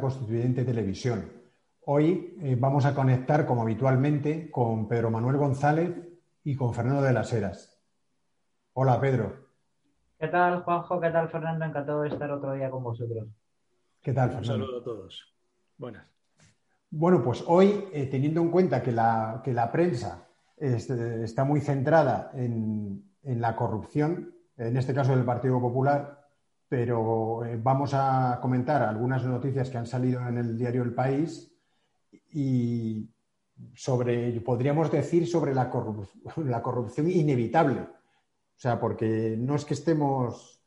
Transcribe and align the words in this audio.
Constituyente 0.00 0.64
Televisión. 0.64 1.30
Hoy 1.86 2.36
eh, 2.40 2.56
vamos 2.58 2.84
a 2.84 2.94
conectar, 2.94 3.46
como 3.46 3.62
habitualmente, 3.62 4.50
con 4.50 4.88
Pedro 4.88 5.10
Manuel 5.10 5.36
González 5.36 5.92
y 6.42 6.54
con 6.56 6.74
Fernando 6.74 7.02
de 7.02 7.12
las 7.12 7.32
Heras. 7.32 7.80
Hola, 8.74 9.00
Pedro. 9.00 9.32
¿Qué 10.18 10.28
tal, 10.28 10.62
Juanjo? 10.62 11.00
¿Qué 11.00 11.10
tal, 11.10 11.28
Fernando? 11.28 11.64
Encantado 11.64 12.02
de 12.02 12.08
estar 12.08 12.30
otro 12.30 12.52
día 12.54 12.70
con 12.70 12.82
vosotros. 12.82 13.26
¿Qué 14.02 14.12
tal, 14.12 14.30
Fernando? 14.30 14.54
Un 14.54 14.60
saludo 14.60 14.80
a 14.80 14.84
todos. 14.84 15.34
Buenas. 15.78 16.06
Bueno, 16.90 17.22
pues 17.22 17.42
hoy, 17.46 17.86
eh, 17.92 18.06
teniendo 18.06 18.40
en 18.40 18.50
cuenta 18.50 18.82
que 18.82 18.92
la, 18.92 19.40
que 19.44 19.52
la 19.52 19.72
prensa 19.72 20.28
está 20.56 21.44
muy 21.44 21.60
centrada 21.60 22.30
en, 22.34 23.02
en 23.22 23.40
la 23.40 23.56
corrupción, 23.56 24.34
en 24.56 24.76
este 24.76 24.94
caso 24.94 25.14
del 25.14 25.24
Partido 25.24 25.60
Popular, 25.60 26.23
pero 26.68 27.44
eh, 27.44 27.58
vamos 27.62 27.92
a 27.94 28.38
comentar 28.40 28.82
algunas 28.82 29.24
noticias 29.24 29.70
que 29.70 29.78
han 29.78 29.86
salido 29.86 30.26
en 30.26 30.38
el 30.38 30.56
diario 30.56 30.82
El 30.82 30.94
País 30.94 31.52
y 32.32 33.08
sobre, 33.74 34.40
podríamos 34.40 34.90
decir, 34.90 35.26
sobre 35.26 35.54
la, 35.54 35.70
corrupción 35.70 37.10
inevitable. 37.10 37.80
O 37.80 38.58
sea, 38.58 38.80
porque 38.80 39.36
no 39.38 39.56
es 39.56 39.64
que 39.64 39.74
estemos 39.74 40.62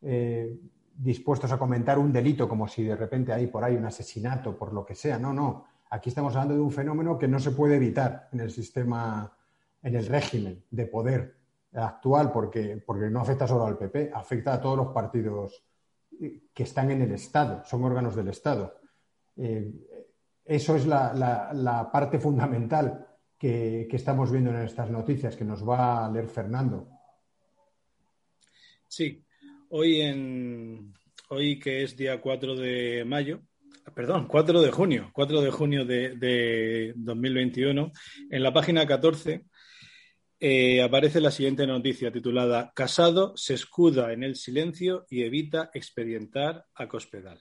eh, 0.00 0.58
dispuestos 0.94 1.52
a 1.52 1.58
comentar 1.58 1.98
un 1.98 2.12
delito 2.12 2.48
como 2.48 2.66
si 2.66 2.84
de 2.84 2.96
repente 2.96 3.32
hay 3.32 3.46
por 3.46 3.64
ahí 3.64 3.76
un 3.76 3.84
asesinato, 3.84 4.56
por 4.56 4.72
lo 4.72 4.84
que 4.84 4.94
sea. 4.94 5.18
No, 5.18 5.32
no. 5.32 5.64
Aquí 5.90 6.08
estamos 6.08 6.34
hablando 6.34 6.54
de 6.54 6.60
un 6.60 6.72
fenómeno 6.72 7.18
que 7.18 7.28
no 7.28 7.38
se 7.38 7.50
puede 7.50 7.76
evitar 7.76 8.28
en 8.32 8.40
el 8.40 8.50
sistema, 8.50 9.36
en 9.82 9.94
el 9.94 10.06
régimen 10.06 10.64
de 10.70 10.86
poder 10.86 11.41
actual, 11.74 12.30
porque, 12.30 12.82
porque 12.84 13.08
no 13.08 13.20
afecta 13.20 13.46
solo 13.46 13.66
al 13.66 13.78
PP, 13.78 14.10
afecta 14.14 14.54
a 14.54 14.60
todos 14.60 14.76
los 14.76 14.88
partidos 14.88 15.64
que 16.54 16.62
están 16.62 16.90
en 16.90 17.02
el 17.02 17.12
Estado, 17.12 17.64
son 17.64 17.84
órganos 17.84 18.14
del 18.14 18.28
Estado. 18.28 18.78
Eh, 19.36 19.72
eso 20.44 20.76
es 20.76 20.86
la, 20.86 21.88
parte 21.92 22.18
fundamental 22.18 23.06
que, 23.38 23.88
estamos 23.90 24.30
viendo 24.30 24.50
en 24.50 24.58
estas 24.58 24.90
noticias, 24.90 25.36
que 25.36 25.44
nos 25.44 25.66
va 25.66 26.04
a 26.04 26.10
leer 26.10 26.28
Fernando. 26.28 26.88
Sí, 28.86 29.24
hoy, 29.70 30.00
en, 30.02 30.92
hoy 31.30 31.58
que 31.58 31.84
es 31.84 31.96
día 31.96 32.20
4 32.20 32.56
de 32.56 33.04
mayo, 33.06 33.40
perdón, 33.94 34.26
4 34.28 34.60
de 34.60 34.70
junio, 34.70 35.10
4 35.12 35.40
de 35.40 35.50
junio 35.50 35.84
de, 35.84 36.16
de 36.16 36.92
2021, 36.96 37.92
en 38.30 38.42
la 38.42 38.52
página 38.52 38.86
14 38.86 39.46
eh, 40.44 40.82
aparece 40.82 41.20
la 41.20 41.30
siguiente 41.30 41.68
noticia 41.68 42.10
titulada 42.10 42.72
Casado 42.74 43.32
se 43.36 43.54
escuda 43.54 44.12
en 44.12 44.24
el 44.24 44.34
silencio 44.34 45.06
y 45.08 45.22
evita 45.22 45.70
expedientar 45.72 46.66
a 46.74 46.88
Cospedal. 46.88 47.40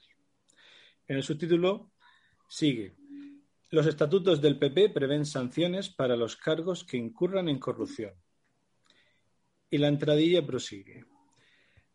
En 1.07 1.17
el 1.17 1.23
subtítulo 1.23 1.89
sigue. 2.47 2.93
Los 3.71 3.87
estatutos 3.87 4.39
del 4.39 4.59
PP 4.59 4.89
prevén 4.89 5.25
sanciones 5.25 5.89
para 5.89 6.15
los 6.15 6.35
cargos 6.35 6.83
que 6.83 6.97
incurran 6.97 7.49
en 7.49 7.57
corrupción. 7.57 8.13
Y 9.71 9.79
la 9.79 9.87
entradilla 9.87 10.45
prosigue. 10.45 11.05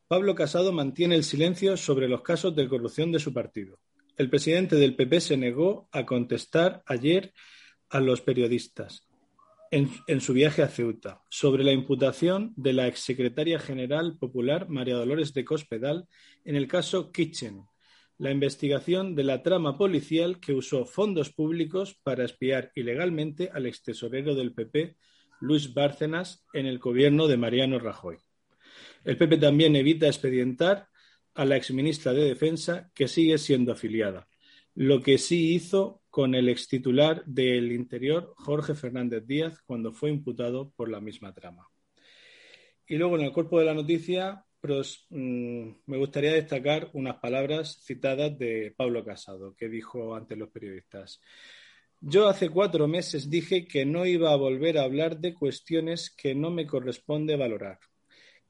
Pablo 0.08 0.34
Casado 0.34 0.72
mantiene 0.72 1.14
el 1.14 1.22
silencio 1.22 1.76
sobre 1.76 2.08
los 2.08 2.22
casos 2.22 2.56
de 2.56 2.68
corrupción 2.68 3.12
de 3.12 3.20
su 3.20 3.32
partido. 3.32 3.78
El 4.16 4.28
presidente 4.28 4.74
del 4.74 4.96
PP 4.96 5.20
se 5.20 5.36
negó 5.36 5.88
a 5.92 6.04
contestar 6.04 6.82
ayer 6.84 7.32
a 7.90 8.00
los 8.00 8.22
periodistas 8.22 9.06
en, 9.70 10.20
su 10.20 10.32
viaje 10.32 10.62
a 10.62 10.68
Ceuta 10.68 11.22
sobre 11.28 11.64
la 11.64 11.72
imputación 11.72 12.52
de 12.56 12.72
la 12.72 12.86
exsecretaria 12.86 13.58
general 13.58 14.16
popular 14.18 14.68
María 14.68 14.96
Dolores 14.96 15.32
de 15.34 15.44
Cospedal 15.44 16.06
en 16.44 16.56
el 16.56 16.68
caso 16.68 17.12
Kitchen, 17.12 17.64
la 18.18 18.30
investigación 18.30 19.14
de 19.14 19.24
la 19.24 19.42
trama 19.42 19.76
policial 19.76 20.40
que 20.40 20.54
usó 20.54 20.86
fondos 20.86 21.32
públicos 21.32 21.98
para 22.02 22.24
espiar 22.24 22.72
ilegalmente 22.74 23.50
al 23.52 23.66
extesorero 23.66 24.34
del 24.34 24.54
PP, 24.54 24.96
Luis 25.40 25.74
Bárcenas, 25.74 26.46
en 26.52 26.66
el 26.66 26.78
gobierno 26.78 27.26
de 27.26 27.36
Mariano 27.36 27.78
Rajoy. 27.78 28.16
El 29.04 29.18
PP 29.18 29.38
también 29.38 29.76
evita 29.76 30.06
expedientar 30.06 30.88
a 31.34 31.44
la 31.44 31.56
exministra 31.56 32.12
de 32.14 32.24
Defensa, 32.24 32.90
que 32.94 33.06
sigue 33.08 33.36
siendo 33.36 33.72
afiliada, 33.72 34.26
lo 34.76 35.02
que 35.02 35.16
sí 35.16 35.54
hizo 35.54 36.02
con 36.10 36.34
el 36.34 36.50
extitular 36.50 37.24
del 37.24 37.72
Interior, 37.72 38.34
Jorge 38.36 38.74
Fernández 38.74 39.26
Díaz, 39.26 39.62
cuando 39.62 39.90
fue 39.90 40.10
imputado 40.10 40.70
por 40.76 40.90
la 40.90 41.00
misma 41.00 41.32
trama. 41.32 41.66
Y 42.86 42.96
luego, 42.96 43.16
en 43.16 43.22
el 43.24 43.32
cuerpo 43.32 43.58
de 43.58 43.64
la 43.64 43.72
noticia, 43.72 44.44
mm, 45.08 45.68
me 45.86 45.96
gustaría 45.96 46.34
destacar 46.34 46.90
unas 46.92 47.16
palabras 47.16 47.80
citadas 47.84 48.38
de 48.38 48.74
Pablo 48.76 49.02
Casado, 49.02 49.54
que 49.56 49.70
dijo 49.70 50.14
ante 50.14 50.36
los 50.36 50.50
periodistas. 50.50 51.22
Yo 52.00 52.28
hace 52.28 52.50
cuatro 52.50 52.86
meses 52.86 53.30
dije 53.30 53.66
que 53.66 53.86
no 53.86 54.04
iba 54.04 54.30
a 54.30 54.36
volver 54.36 54.76
a 54.76 54.82
hablar 54.82 55.18
de 55.18 55.32
cuestiones 55.32 56.10
que 56.10 56.34
no 56.34 56.50
me 56.50 56.66
corresponde 56.66 57.36
valorar, 57.36 57.78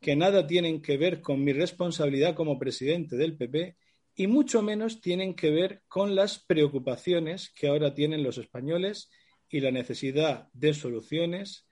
que 0.01 0.17
nada 0.17 0.45
tienen 0.45 0.83
que 0.83 0.97
ver 0.97 1.21
con 1.21 1.45
mi 1.45 1.53
responsabilidad 1.53 2.35
como 2.35 2.59
presidente 2.59 3.17
del 3.17 3.37
PP 3.37 3.77
y 4.17 4.27
mucho 4.27 4.63
menos 4.63 5.03
tienen 5.03 5.35
que 5.35 5.51
ver 5.51 5.83
con 5.89 6.15
las 6.15 6.39
preocupaciones 6.39 7.51
que 7.51 7.69
ahora 7.69 7.95
tienen 7.95 8.23
los 8.23 8.39
españoles 8.39 9.11
y 9.49 9.61
la 9.61 9.71
necesidad 9.71 10.49
de 10.55 10.73
soluciones 10.73 11.67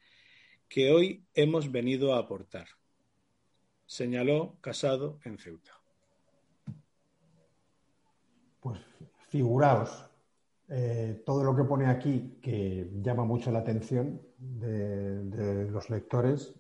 que 0.69 0.93
hoy 0.93 1.27
hemos 1.33 1.73
venido 1.73 2.15
a 2.15 2.19
aportar, 2.19 2.67
señaló 3.87 4.59
Casado 4.61 5.19
en 5.25 5.39
Ceuta. 5.39 5.73
Pues 8.61 8.81
figuraos 9.29 10.05
eh, 10.69 11.23
todo 11.25 11.45
lo 11.45 11.57
que 11.57 11.65
pone 11.65 11.87
aquí 11.87 12.39
que 12.43 12.91
llama 13.01 13.25
mucho 13.25 13.51
la 13.51 13.61
atención 13.61 14.21
de, 14.37 15.25
de 15.25 15.71
los 15.71 15.89
lectores, 15.89 16.55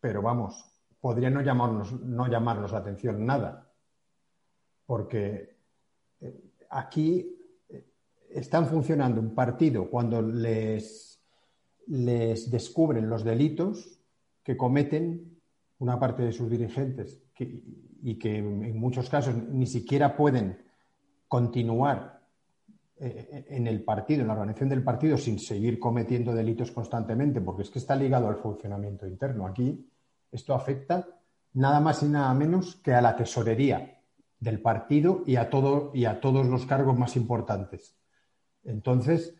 pero 0.00 0.22
vamos, 0.22 0.64
podría 1.00 1.30
no 1.30 1.40
llamarnos, 1.40 1.92
no 2.00 2.28
llamarnos 2.28 2.70
la 2.70 2.78
atención 2.78 3.26
nada 3.26 3.63
porque 4.86 5.56
eh, 6.20 6.40
aquí 6.70 7.36
eh, 7.68 7.84
están 8.30 8.66
funcionando 8.66 9.20
un 9.20 9.34
partido 9.34 9.88
cuando 9.88 10.22
les, 10.22 11.20
descubren 11.86 13.08
los 13.08 13.24
delitos 13.24 14.00
que 14.42 14.56
cometen 14.56 15.38
una 15.78 15.98
parte 15.98 16.22
de 16.22 16.32
sus 16.32 16.48
dirigentes 16.48 17.20
y 18.02 18.18
que 18.18 18.38
en 18.38 18.78
muchos 18.78 19.10
casos 19.10 19.34
ni 19.36 19.66
siquiera 19.66 20.16
pueden 20.16 20.62
continuar 21.28 22.14
eh, 22.96 23.46
en 23.48 23.66
el 23.66 23.82
partido, 23.82 24.22
en 24.22 24.28
la 24.28 24.34
organización 24.34 24.68
del 24.68 24.84
partido, 24.84 25.18
sin 25.18 25.40
seguir 25.40 25.80
cometiendo 25.80 26.32
delitos 26.32 26.70
constantemente, 26.70 27.40
porque 27.40 27.62
es 27.62 27.70
que 27.70 27.80
está 27.80 27.96
ligado 27.96 28.28
al 28.28 28.36
funcionamiento 28.36 29.06
interno. 29.06 29.46
Aquí 29.46 29.90
esto 30.30 30.54
afecta 30.54 31.06
nada 31.54 31.80
más 31.80 32.02
y 32.04 32.06
nada 32.06 32.32
menos 32.34 32.76
que 32.76 32.94
a 32.94 33.02
la 33.02 33.16
tesorería 33.16 33.93
del 34.44 34.60
partido 34.60 35.22
y 35.26 35.36
a, 35.36 35.48
y 35.94 36.04
a 36.04 36.20
todos 36.20 36.46
los 36.46 36.66
cargos 36.66 36.98
más 36.98 37.16
importantes. 37.16 37.96
Entonces, 38.62 39.34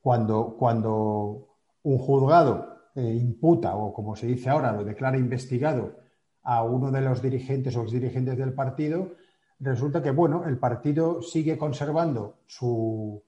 cuando, 0.00 0.56
cuando 0.56 1.56
un 1.82 1.98
juzgado 1.98 2.90
eh, 2.94 3.12
imputa, 3.12 3.76
o 3.76 3.92
como 3.92 4.14
se 4.14 4.28
dice 4.28 4.48
ahora, 4.48 4.72
lo 4.72 4.84
declara 4.84 5.18
investigado 5.18 5.96
a 6.44 6.62
uno 6.62 6.92
de 6.92 7.00
los 7.00 7.20
dirigentes 7.20 7.76
o 7.76 7.82
exdirigentes 7.82 8.38
del 8.38 8.54
partido, 8.54 9.14
resulta 9.58 10.00
que, 10.00 10.12
bueno, 10.12 10.46
el 10.46 10.58
partido 10.58 11.20
sigue 11.20 11.58
conservando 11.58 12.38
su, 12.46 13.20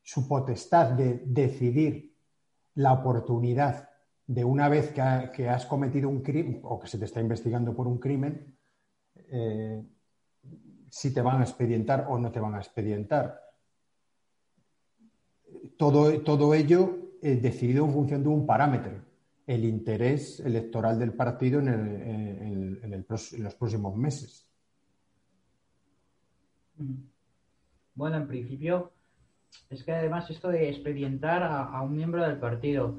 su 0.00 0.28
potestad 0.28 0.92
de 0.92 1.22
decidir 1.26 2.14
la 2.74 2.92
oportunidad 2.92 3.88
de 4.28 4.44
una 4.44 4.68
vez 4.68 4.92
que, 4.92 5.48
has 5.48 5.66
cometido 5.66 6.08
un 6.08 6.22
crimen 6.22 6.60
o 6.62 6.78
que 6.78 6.86
se 6.86 6.98
te 6.98 7.04
está 7.04 7.20
investigando 7.20 7.74
por 7.74 7.88
un 7.88 7.98
crimen, 7.98 8.56
eh, 9.32 9.82
si 10.88 11.12
te 11.12 11.22
van 11.22 11.40
a 11.40 11.44
expedientar 11.44 12.06
o 12.08 12.18
no 12.18 12.30
te 12.30 12.38
van 12.38 12.54
a 12.54 12.58
expedientar. 12.58 13.40
Todo, 15.76 16.20
todo 16.20 16.54
ello 16.54 17.16
eh, 17.22 17.36
decidido 17.36 17.84
en 17.84 17.92
función 17.92 18.22
de 18.22 18.28
un 18.28 18.46
parámetro, 18.46 18.92
el 19.46 19.64
interés 19.64 20.38
electoral 20.40 20.98
del 20.98 21.14
partido 21.14 21.60
en, 21.60 23.06
los 23.08 23.54
próximos 23.54 23.96
meses. 23.96 24.46
Bueno, 27.94 28.16
en 28.16 28.28
principio, 28.28 28.92
es 29.70 29.82
que 29.82 29.92
además 29.92 30.30
esto 30.30 30.48
de 30.48 30.68
expedientar 30.68 31.42
a 31.42 31.80
un 31.82 31.96
miembro 31.96 32.22
del 32.22 32.38
partido, 32.38 32.98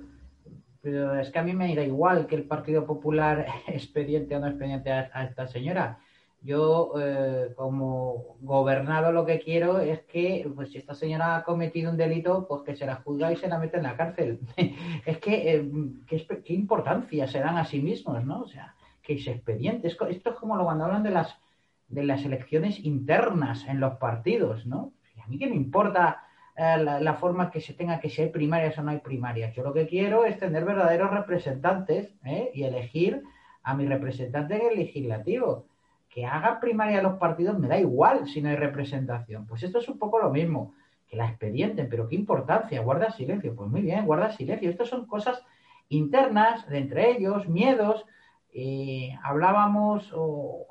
pero 0.83 1.17
es 1.17 1.31
que 1.31 1.39
a 1.39 1.43
mí 1.43 1.53
me 1.53 1.73
da 1.73 1.81
igual 1.81 2.27
que 2.27 2.35
el 2.35 2.43
Partido 2.43 2.85
Popular 2.85 3.47
expediente 3.67 4.35
o 4.35 4.39
no 4.41 4.47
expediente 4.47 4.91
a, 4.91 5.23
esta 5.23 5.47
señora. 5.47 5.97
Yo, 6.43 6.93
eh, 6.99 7.53
como 7.55 8.35
gobernado, 8.41 9.13
lo 9.13 9.25
que 9.25 9.39
quiero 9.39 9.79
es 9.79 10.01
que, 10.01 10.45
pues 10.53 10.71
si 10.71 10.77
esta 10.77 10.93
señora 10.93 11.37
ha 11.37 11.43
cometido 11.45 11.89
un 11.89 11.95
delito, 11.95 12.45
pues 12.49 12.63
que 12.63 12.75
se 12.75 12.85
la 12.85 12.97
juzga 12.97 13.31
y 13.31 13.37
se 13.37 13.47
la 13.47 13.57
mete 13.59 13.77
en 13.77 13.83
la 13.83 13.95
cárcel. 13.95 14.41
es 15.05 15.17
que, 15.19 15.55
eh, 15.55 15.71
¿qué, 16.05 16.53
importancia 16.53 17.27
se 17.29 17.39
dan 17.39 17.57
a 17.57 17.63
sí 17.63 17.81
mismos, 17.81 18.25
¿no? 18.25 18.41
O 18.41 18.47
sea, 18.47 18.75
que 19.01 19.17
se 19.19 19.31
expediente. 19.31 19.87
Esto 19.87 20.07
es 20.09 20.21
como 20.35 20.57
lo 20.57 20.65
cuando 20.65 20.83
hablan 20.83 21.03
de 21.03 21.11
las, 21.11 21.33
de 21.87 22.03
las 22.03 22.25
elecciones 22.25 22.77
internas 22.83 23.65
en 23.69 23.79
los 23.79 23.95
partidos, 23.95 24.65
¿no? 24.65 24.91
A 25.23 25.27
mí 25.29 25.37
qué 25.39 25.47
me 25.47 25.55
importa 25.55 26.23
eh, 26.57 26.77
la, 26.77 27.13
forma 27.13 27.51
que 27.51 27.61
se 27.61 27.73
tenga 27.73 28.01
que 28.01 28.09
ser 28.09 28.33
primarias 28.33 28.77
o 28.77 28.83
no 28.83 28.91
hay 28.91 28.99
primarias. 28.99 29.55
Yo 29.55 29.63
lo 29.63 29.73
que 29.73 29.87
quiero 29.87 30.25
es 30.25 30.37
tener 30.39 30.65
verdaderos 30.65 31.09
representantes 31.09 32.13
y 32.53 32.63
elegir 32.63 33.23
a 33.63 33.73
mi 33.75 33.85
representante 33.85 34.55
en 34.55 34.71
el 34.71 34.75
legislativo. 34.75 35.67
Que 36.13 36.25
haga 36.25 36.59
primaria 36.59 37.01
los 37.01 37.17
partidos 37.17 37.57
me 37.57 37.67
da 37.67 37.79
igual 37.79 38.27
si 38.27 38.41
no 38.41 38.49
hay 38.49 38.55
representación. 38.55 39.47
Pues 39.47 39.63
esto 39.63 39.79
es 39.79 39.89
un 39.89 39.97
poco 39.97 40.19
lo 40.19 40.29
mismo, 40.29 40.75
que 41.07 41.17
la 41.17 41.27
expedienten, 41.27 41.89
pero 41.89 42.07
qué 42.07 42.15
importancia, 42.15 42.81
guarda 42.81 43.11
silencio. 43.11 43.55
Pues 43.55 43.69
muy 43.69 43.81
bien, 43.81 44.05
guarda 44.05 44.31
silencio. 44.31 44.69
Estas 44.69 44.89
son 44.89 45.07
cosas 45.07 45.43
internas 45.89 46.67
de 46.69 46.77
entre 46.77 47.11
ellos, 47.11 47.47
miedos. 47.47 48.05
Eh, 48.53 49.17
hablábamos 49.23 50.13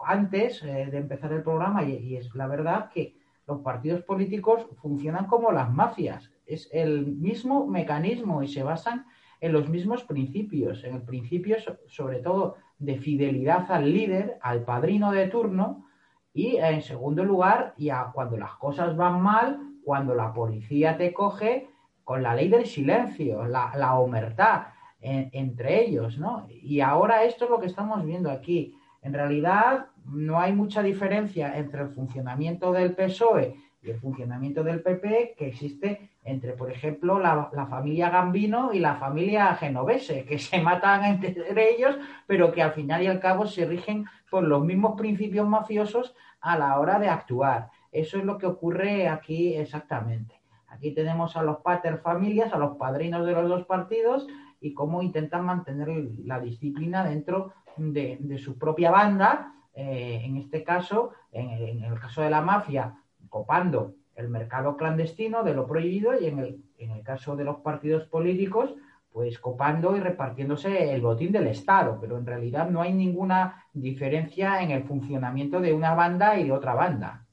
antes 0.06 0.62
de 0.62 0.96
empezar 0.96 1.32
el 1.32 1.42
programa 1.42 1.82
y 1.82 2.16
es 2.16 2.32
la 2.34 2.46
verdad 2.46 2.90
que 2.90 3.16
los 3.46 3.60
partidos 3.62 4.02
políticos 4.02 4.66
funcionan 4.80 5.26
como 5.26 5.50
las 5.50 5.72
mafias. 5.72 6.30
Es 6.46 6.68
el 6.72 7.06
mismo 7.06 7.66
mecanismo 7.66 8.42
y 8.42 8.48
se 8.48 8.62
basan 8.62 9.06
en 9.40 9.52
los 9.52 9.68
mismos 9.68 10.04
principios. 10.04 10.84
En 10.84 10.94
el 10.94 11.02
principio, 11.02 11.56
sobre 11.88 12.20
todo, 12.20 12.56
de 12.82 12.98
fidelidad 12.98 13.70
al 13.70 13.92
líder, 13.92 14.38
al 14.42 14.64
padrino 14.64 15.12
de 15.12 15.28
turno, 15.28 15.86
y 16.34 16.56
en 16.56 16.82
segundo 16.82 17.24
lugar, 17.24 17.74
ya 17.76 18.10
cuando 18.12 18.36
las 18.36 18.54
cosas 18.54 18.96
van 18.96 19.20
mal, 19.20 19.60
cuando 19.84 20.14
la 20.14 20.32
policía 20.32 20.96
te 20.96 21.12
coge 21.12 21.68
con 22.04 22.22
la 22.22 22.34
ley 22.34 22.48
del 22.48 22.66
silencio, 22.66 23.44
la, 23.46 23.72
la 23.76 23.94
omertad 23.98 24.62
entre 25.02 25.84
ellos, 25.84 26.16
¿no? 26.16 26.46
Y 26.48 26.80
ahora 26.80 27.24
esto 27.24 27.44
es 27.44 27.50
lo 27.50 27.58
que 27.58 27.66
estamos 27.66 28.04
viendo 28.04 28.30
aquí. 28.30 28.76
En 29.02 29.12
realidad, 29.12 29.86
no 30.04 30.38
hay 30.38 30.52
mucha 30.52 30.80
diferencia 30.80 31.58
entre 31.58 31.82
el 31.82 31.88
funcionamiento 31.88 32.72
del 32.72 32.94
PSOE 32.94 33.56
y 33.82 33.90
el 33.90 33.98
funcionamiento 33.98 34.62
del 34.62 34.80
PP 34.80 35.34
que 35.36 35.48
existe 35.48 36.11
entre, 36.24 36.52
por 36.52 36.70
ejemplo, 36.70 37.18
la, 37.18 37.50
familia 37.68 38.10
Gambino 38.10 38.72
y 38.72 38.78
la 38.78 38.96
familia 38.96 39.54
Genovese, 39.56 40.24
que 40.24 40.38
se 40.38 40.60
matan 40.60 41.04
entre 41.24 41.74
ellos, 41.74 41.96
pero 42.26 42.52
que 42.52 42.62
al 42.62 42.72
final 42.72 43.02
y 43.02 43.06
al 43.06 43.20
cabo 43.20 43.46
se 43.46 43.66
rigen 43.66 44.06
por 44.30 44.44
los 44.44 44.64
mismos 44.64 44.94
principios 44.96 45.48
mafiosos 45.48 46.14
a 46.40 46.58
la 46.58 46.78
hora 46.78 46.98
de 46.98 47.08
actuar. 47.08 47.70
Eso 47.90 48.18
es 48.18 48.24
lo 48.24 48.38
que 48.38 48.46
ocurre 48.46 49.08
aquí 49.08 49.54
exactamente. 49.54 50.40
Aquí 50.68 50.92
tenemos 50.92 51.36
a 51.36 51.42
los 51.42 51.58
pater 51.58 51.98
familias, 51.98 52.52
a 52.52 52.58
los 52.58 52.76
padrinos 52.76 53.26
de 53.26 53.32
los 53.32 53.48
dos 53.48 53.66
partidos 53.66 54.26
y 54.60 54.72
cómo 54.72 55.02
intentan 55.02 55.44
mantener 55.44 55.88
la 56.24 56.40
disciplina 56.40 57.04
dentro 57.04 57.52
de, 57.76 58.16
de 58.20 58.38
su 58.38 58.58
propia 58.58 58.90
banda 58.90 59.52
eh, 59.74 60.20
en 60.24 60.36
este 60.36 60.62
caso, 60.62 61.12
en 61.30 61.82
el, 61.82 61.98
caso 61.98 62.22
de 62.22 62.30
la 62.30 62.42
mafia, 62.42 62.94
copando 63.28 63.94
el 64.16 64.28
mercado 64.28 64.76
clandestino 64.76 65.42
de 65.42 65.54
lo 65.54 65.66
prohibido 65.66 66.18
y 66.18 66.26
en 66.26 66.38
el, 66.38 66.62
en 66.78 66.90
el 66.90 67.02
caso 67.02 67.36
de 67.36 67.44
los 67.44 67.58
partidos 67.58 68.04
políticos, 68.04 68.74
pues 69.12 69.38
copando 69.38 69.96
y 69.96 70.00
repartiéndose 70.00 70.94
el 70.94 71.02
botín 71.02 71.32
del 71.32 71.46
Estado, 71.46 71.98
pero 72.00 72.16
en 72.16 72.26
realidad 72.26 72.70
no 72.70 72.80
hay 72.80 72.92
ninguna 72.92 73.66
diferencia 73.72 74.62
en 74.62 74.70
el 74.70 74.84
funcionamiento 74.84 75.60
de 75.60 75.72
una 75.72 75.94
banda 75.94 76.38
y 76.38 76.44
de 76.44 76.52
otra 76.52 76.74
banda. 76.74 77.26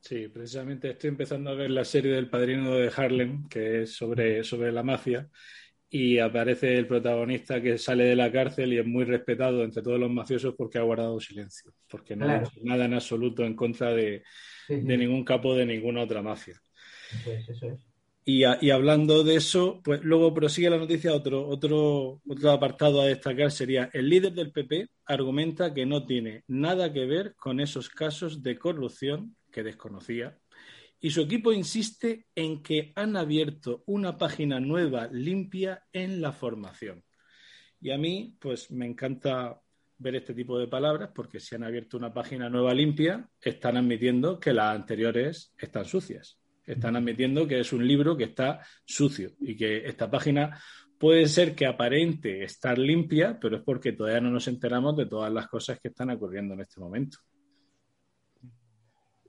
Sí, 0.00 0.28
precisamente 0.28 0.90
estoy 0.90 1.08
empezando 1.08 1.50
a 1.50 1.54
ver 1.54 1.70
la 1.70 1.84
serie 1.84 2.12
del 2.12 2.30
Padrino 2.30 2.70
de 2.70 2.90
Harlem, 2.96 3.46
que 3.48 3.82
es 3.82 3.94
sobre, 3.94 4.42
sobre 4.44 4.72
la 4.72 4.82
mafia, 4.82 5.28
y 5.90 6.18
aparece 6.18 6.78
el 6.78 6.86
protagonista 6.86 7.60
que 7.60 7.76
sale 7.76 8.04
de 8.04 8.14
la 8.14 8.30
cárcel 8.30 8.72
y 8.72 8.78
es 8.78 8.86
muy 8.86 9.04
respetado 9.04 9.64
entre 9.64 9.82
todos 9.82 9.98
los 9.98 10.10
mafiosos 10.10 10.54
porque 10.56 10.78
ha 10.78 10.82
guardado 10.82 11.18
silencio, 11.18 11.74
porque 11.88 12.14
no 12.14 12.28
ha 12.28 12.44
nada 12.62 12.84
en 12.84 12.94
absoluto 12.94 13.44
en 13.44 13.56
contra 13.56 13.92
de, 13.92 14.22
ningún 14.68 15.24
capo 15.24 15.54
de 15.56 15.66
ninguna 15.66 16.02
otra 16.02 16.22
mafia. 16.22 16.62
Pues 17.24 17.48
eso 17.48 17.66
es. 17.66 17.80
Y, 18.24 18.44
y, 18.60 18.70
hablando 18.70 19.24
de 19.24 19.34
eso, 19.34 19.80
pues 19.82 20.04
luego 20.04 20.32
prosigue 20.32 20.70
la 20.70 20.76
noticia, 20.76 21.12
otro, 21.12 21.48
otro, 21.48 22.20
otro 22.28 22.50
apartado 22.52 23.00
a 23.00 23.06
destacar 23.06 23.50
sería, 23.50 23.90
el 23.92 24.08
líder 24.08 24.32
del 24.34 24.52
PP 24.52 24.88
argumenta 25.06 25.74
que 25.74 25.86
no 25.86 26.06
tiene 26.06 26.44
nada 26.46 26.92
que 26.92 27.06
ver 27.06 27.34
con 27.34 27.58
esos 27.58 27.88
casos 27.88 28.42
de 28.42 28.58
corrupción 28.58 29.34
que 29.50 29.64
desconocía 29.64 30.38
y 31.00 31.10
su 31.10 31.22
equipo 31.22 31.52
insiste 31.52 32.26
en 32.34 32.62
que 32.62 32.92
han 32.94 33.16
abierto 33.16 33.82
una 33.86 34.18
página 34.18 34.60
nueva, 34.60 35.08
limpia, 35.10 35.84
en 35.92 36.20
la 36.20 36.32
formación. 36.32 37.02
Y 37.80 37.90
a 37.90 37.98
mí, 37.98 38.36
pues 38.38 38.70
me 38.70 38.86
encanta 38.86 39.60
ver 39.96 40.16
este 40.16 40.34
tipo 40.34 40.58
de 40.58 40.68
palabras 40.68 41.10
porque 41.14 41.40
si 41.40 41.54
han 41.54 41.64
abierto 41.64 41.96
una 41.96 42.12
página 42.12 42.50
nueva, 42.50 42.74
limpia, 42.74 43.28
están 43.40 43.78
admitiendo 43.78 44.38
que 44.38 44.52
las 44.52 44.74
anteriores 44.74 45.54
están 45.58 45.86
sucias. 45.86 46.38
Están 46.66 46.96
admitiendo 46.96 47.48
que 47.48 47.60
es 47.60 47.72
un 47.72 47.86
libro 47.86 48.16
que 48.16 48.24
está 48.24 48.60
sucio 48.84 49.32
y 49.40 49.56
que 49.56 49.86
esta 49.86 50.10
página 50.10 50.60
puede 50.98 51.26
ser 51.26 51.54
que 51.54 51.66
aparente 51.66 52.44
estar 52.44 52.78
limpia, 52.78 53.38
pero 53.40 53.56
es 53.56 53.62
porque 53.62 53.92
todavía 53.92 54.20
no 54.20 54.30
nos 54.30 54.46
enteramos 54.48 54.94
de 54.96 55.06
todas 55.06 55.32
las 55.32 55.48
cosas 55.48 55.80
que 55.80 55.88
están 55.88 56.10
ocurriendo 56.10 56.52
en 56.52 56.60
este 56.60 56.78
momento. 56.78 57.18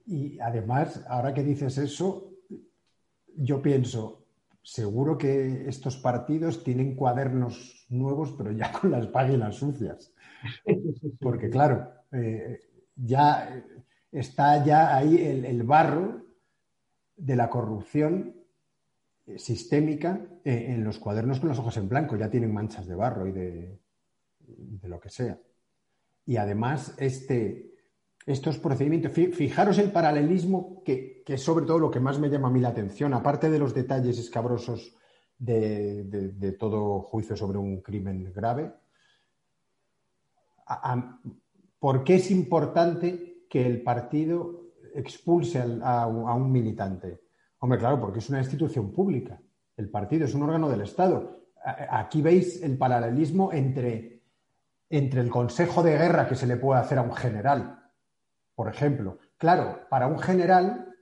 Y 0.05 0.39
además, 0.39 1.03
ahora 1.07 1.33
que 1.33 1.43
dices 1.43 1.77
eso, 1.77 2.31
yo 3.35 3.61
pienso, 3.61 4.25
seguro 4.61 5.17
que 5.17 5.67
estos 5.67 5.97
partidos 5.97 6.63
tienen 6.63 6.95
cuadernos 6.95 7.85
nuevos, 7.89 8.33
pero 8.37 8.51
ya 8.51 8.71
con 8.79 8.91
las 8.91 9.07
páginas 9.07 9.55
sucias. 9.55 10.13
Porque 11.19 11.49
claro, 11.49 11.91
eh, 12.11 12.59
ya 12.95 13.63
está 14.11 14.63
ya 14.63 14.95
ahí 14.95 15.17
el, 15.17 15.63
barro 15.63 16.25
de 17.15 17.35
la 17.35 17.49
corrupción 17.49 18.35
sistémica 19.37 20.19
eh, 20.43 20.65
en 20.69 20.83
los 20.83 20.99
cuadernos 20.99 21.39
con 21.39 21.49
los 21.49 21.59
ojos 21.59 21.77
en 21.77 21.87
blanco, 21.87 22.17
ya 22.17 22.29
tienen 22.29 22.53
manchas 22.53 22.87
de 22.87 22.95
barro 22.95 23.27
y 23.27 23.31
de, 23.31 23.79
de 24.39 24.89
lo 24.89 24.99
que 24.99 25.09
sea. 25.09 25.39
Y 26.25 26.37
además, 26.37 26.95
este, 26.97 27.70
estos 28.25 28.57
procedimientos. 28.59 29.11
Fijaros 29.11 29.77
el 29.77 29.91
paralelismo 29.91 30.83
que, 30.83 31.23
es 31.25 31.41
sobre 31.41 31.65
todo 31.65 31.79
lo 31.79 31.91
que 31.91 31.99
más 31.99 32.19
me 32.19 32.29
llama 32.29 32.49
a 32.49 32.51
mí 32.51 32.59
la 32.59 32.69
atención, 32.69 33.13
aparte 33.13 33.49
de 33.49 33.59
los 33.59 33.73
detalles 33.73 34.17
escabrosos 34.17 34.95
de, 35.37 36.55
todo 36.59 37.01
juicio 37.01 37.35
sobre 37.35 37.57
un 37.57 37.81
crimen 37.81 38.31
grave. 38.33 38.73
¿Por 41.79 42.03
qué 42.03 42.15
es 42.15 42.31
importante 42.31 43.45
que 43.49 43.65
el 43.65 43.81
partido 43.81 44.73
expulse 44.93 45.63
a, 45.81 46.07
un 46.07 46.51
militante? 46.51 47.21
Hombre, 47.59 47.79
claro, 47.79 47.99
porque 47.99 48.19
es 48.19 48.29
una 48.29 48.39
institución 48.39 48.91
pública. 48.91 49.39
El 49.77 49.89
partido 49.89 50.25
es 50.25 50.33
un 50.33 50.43
órgano 50.43 50.69
del 50.69 50.81
Estado. 50.81 51.47
Aquí 51.89 52.21
veis 52.21 52.61
el 52.61 52.77
paralelismo 52.77 53.51
entre, 53.53 54.23
entre 54.89 55.21
el 55.21 55.29
consejo 55.29 55.81
de 55.81 55.97
guerra 55.97 56.27
que 56.27 56.35
se 56.35 56.47
le 56.47 56.57
puede 56.57 56.81
hacer 56.81 56.97
a 56.97 57.03
un 57.03 57.13
general 57.13 57.80
por 58.61 58.71
ejemplo. 58.71 59.17
Claro, 59.39 59.87
para 59.89 60.05
un 60.05 60.19
general 60.19 60.93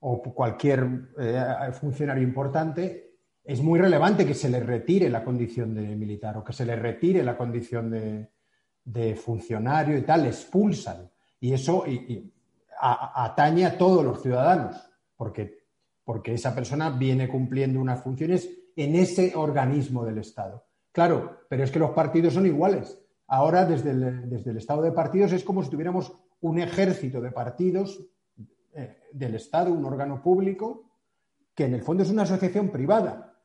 o 0.00 0.20
cualquier 0.22 0.86
eh, 1.18 1.72
funcionario 1.72 2.22
importante 2.22 3.14
es 3.42 3.62
muy 3.62 3.80
relevante 3.80 4.26
que 4.26 4.34
se 4.34 4.50
le 4.50 4.60
retire 4.60 5.08
la 5.08 5.24
condición 5.24 5.74
de 5.74 5.96
militar 5.96 6.36
o 6.36 6.44
que 6.44 6.52
se 6.52 6.66
le 6.66 6.76
retire 6.76 7.22
la 7.22 7.34
condición 7.34 7.90
de, 7.90 9.16
funcionario 9.16 9.96
y 9.96 10.02
tal, 10.02 10.26
expulsan. 10.26 11.10
Y 11.40 11.54
eso 11.54 11.86
atañe 12.78 13.64
a 13.64 13.78
todos 13.78 14.04
los 14.04 14.20
ciudadanos, 14.20 14.76
porque 15.16 15.62
porque 16.04 16.34
esa 16.34 16.54
persona 16.54 16.90
viene 16.90 17.26
cumpliendo 17.26 17.80
unas 17.80 18.02
funciones 18.02 18.50
en 18.76 18.96
ese 18.96 19.32
organismo 19.34 20.04
del 20.04 20.18
Estado. 20.18 20.66
Claro, 20.92 21.46
pero 21.48 21.64
es 21.64 21.70
que 21.70 21.78
los 21.78 21.92
partidos 21.92 22.34
son 22.34 22.44
iguales. 22.44 22.98
Ahora, 23.28 23.64
desde 23.64 23.92
el, 23.92 24.56
Estado 24.58 24.82
de 24.82 24.92
partidos, 24.92 25.32
es 25.32 25.42
como 25.42 25.62
si 25.62 25.70
tuviéramos 25.70 26.12
un 26.42 26.58
ejército 26.58 27.20
de 27.20 27.30
partidos 27.30 28.04
eh, 28.74 28.98
del 29.12 29.34
Estado, 29.34 29.72
un 29.72 29.84
órgano 29.84 30.22
público, 30.22 30.90
que 31.54 31.64
en 31.64 31.74
el 31.74 31.82
fondo 31.82 32.02
es 32.02 32.10
una 32.10 32.22
asociación 32.22 32.70
privada. 32.70 33.36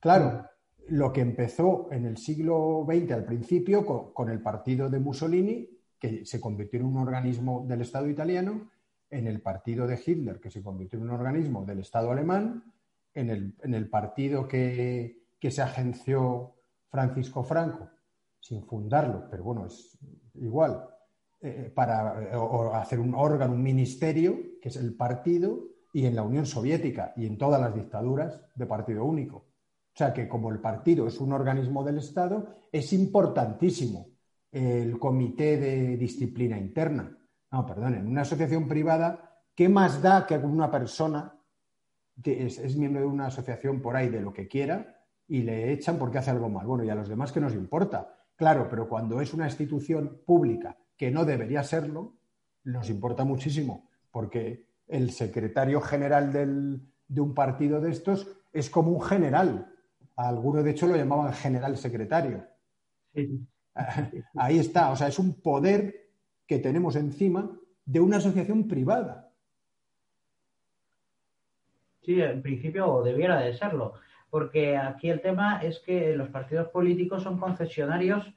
Claro, 0.00 0.46
lo 0.88 1.12
que 1.12 1.20
empezó 1.20 1.88
en 1.90 2.06
el 2.06 2.16
siglo 2.16 2.86
XX 2.88 3.12
al 3.12 3.24
principio 3.24 3.84
con, 4.14 4.30
el 4.30 4.40
partido 4.40 4.88
de 4.88 5.00
Mussolini, 5.00 5.68
que 5.98 6.24
se 6.24 6.40
convirtió 6.40 6.80
en 6.80 6.86
un 6.86 6.98
organismo 6.98 7.64
del 7.66 7.80
Estado 7.80 8.08
italiano, 8.08 8.70
en 9.10 9.26
el 9.26 9.40
partido 9.40 9.86
de 9.86 10.00
Hitler, 10.04 10.40
que 10.40 10.50
se 10.50 10.62
convirtió 10.62 10.98
en 10.98 11.06
un 11.06 11.10
organismo 11.10 11.64
del 11.64 11.80
Estado 11.80 12.10
alemán, 12.10 12.72
en 13.14 13.30
el, 13.30 13.88
partido 13.88 14.46
que, 14.46 15.22
se 15.40 15.62
agenció 15.62 16.54
Francisco 16.90 17.42
Franco, 17.42 17.88
sin 18.40 18.64
fundarlo, 18.64 19.26
pero 19.30 19.42
bueno, 19.42 19.66
es 19.66 19.98
igual, 20.34 20.86
eh, 21.40 21.70
para 21.74 22.80
hacer 22.80 22.98
un 22.98 23.14
órgano, 23.14 23.52
un 23.52 23.62
ministerio, 23.62 24.58
que 24.60 24.68
es 24.68 24.76
el 24.76 24.94
partido, 24.94 25.76
y 25.92 26.04
en 26.04 26.14
la 26.14 26.22
Unión 26.22 26.44
Soviética 26.44 27.12
y 27.16 27.26
en 27.26 27.38
todas 27.38 27.60
las 27.60 27.74
dictaduras 27.74 28.40
de 28.54 28.66
partido 28.66 29.04
único. 29.04 29.36
O 29.36 29.98
sea 29.98 30.12
que 30.12 30.28
como 30.28 30.50
el 30.50 30.60
partido 30.60 31.06
es 31.06 31.20
un 31.20 31.32
organismo 31.32 31.82
del 31.82 31.98
Estado, 31.98 32.54
es 32.70 32.92
importantísimo 32.92 34.08
el 34.52 34.98
comité 34.98 35.56
de 35.56 35.96
disciplina 35.96 36.58
interna. 36.58 37.16
No, 37.50 37.64
perdón, 37.64 37.94
en 37.94 38.06
una 38.06 38.22
asociación 38.22 38.68
privada, 38.68 39.40
¿qué 39.54 39.70
más 39.70 40.02
da 40.02 40.26
que 40.26 40.36
una 40.36 40.70
persona 40.70 41.40
que 42.22 42.44
es, 42.44 42.76
miembro 42.76 43.00
de 43.00 43.06
una 43.06 43.26
asociación 43.28 43.80
por 43.80 43.96
ahí 43.96 44.08
de 44.08 44.20
lo 44.20 44.32
que 44.32 44.48
quiera 44.48 45.02
y 45.26 45.42
le 45.42 45.72
echan 45.72 45.98
porque 45.98 46.18
hace 46.18 46.30
algo 46.30 46.50
mal? 46.50 46.66
Bueno, 46.66 46.84
y 46.84 46.90
a 46.90 46.94
los 46.94 47.08
demás 47.08 47.32
que 47.32 47.40
nos 47.40 47.54
importa. 47.54 48.14
Claro, 48.34 48.66
pero 48.68 48.86
cuando 48.86 49.20
es 49.22 49.32
una 49.32 49.46
institución 49.46 50.20
pública 50.26 50.76
que 50.96 51.10
no 51.10 51.24
debería 51.24 51.62
serlo, 51.62 52.16
nos 52.64 52.90
importa 52.90 53.24
muchísimo, 53.24 53.90
porque 54.10 54.66
el 54.88 55.10
secretario 55.10 55.80
general 55.80 56.32
de 57.08 57.20
un 57.20 57.34
partido 57.34 57.80
de 57.80 57.90
estos 57.90 58.26
es 58.52 58.70
como 58.70 58.90
un 58.90 59.02
general 59.02 59.72
algunos, 60.16 60.64
de 60.64 60.70
hecho, 60.70 60.86
lo 60.86 60.96
llamaban 60.96 61.32
general 61.32 61.76
secretario. 61.76 62.46
Ahí 64.34 64.58
está, 64.58 64.90
o 64.90 64.96
sea, 64.96 65.08
es 65.08 65.18
un 65.18 65.40
poder 65.40 66.08
que 66.46 66.58
tenemos 66.58 66.96
encima 66.96 67.50
de 67.84 68.00
una 68.00 68.16
asociación 68.16 68.66
privada. 68.66 69.30
Sí, 72.02 72.20
en 72.20 72.40
principio 72.40 73.02
debiera 73.02 73.40
de 73.40 73.52
serlo, 73.52 73.94
porque 74.30 74.76
aquí 74.76 75.10
el 75.10 75.20
tema 75.20 75.60
es 75.62 75.80
que 75.80 76.16
los 76.16 76.30
partidos 76.30 76.68
políticos 76.68 77.22
son 77.22 77.38
concesionarios 77.38 78.32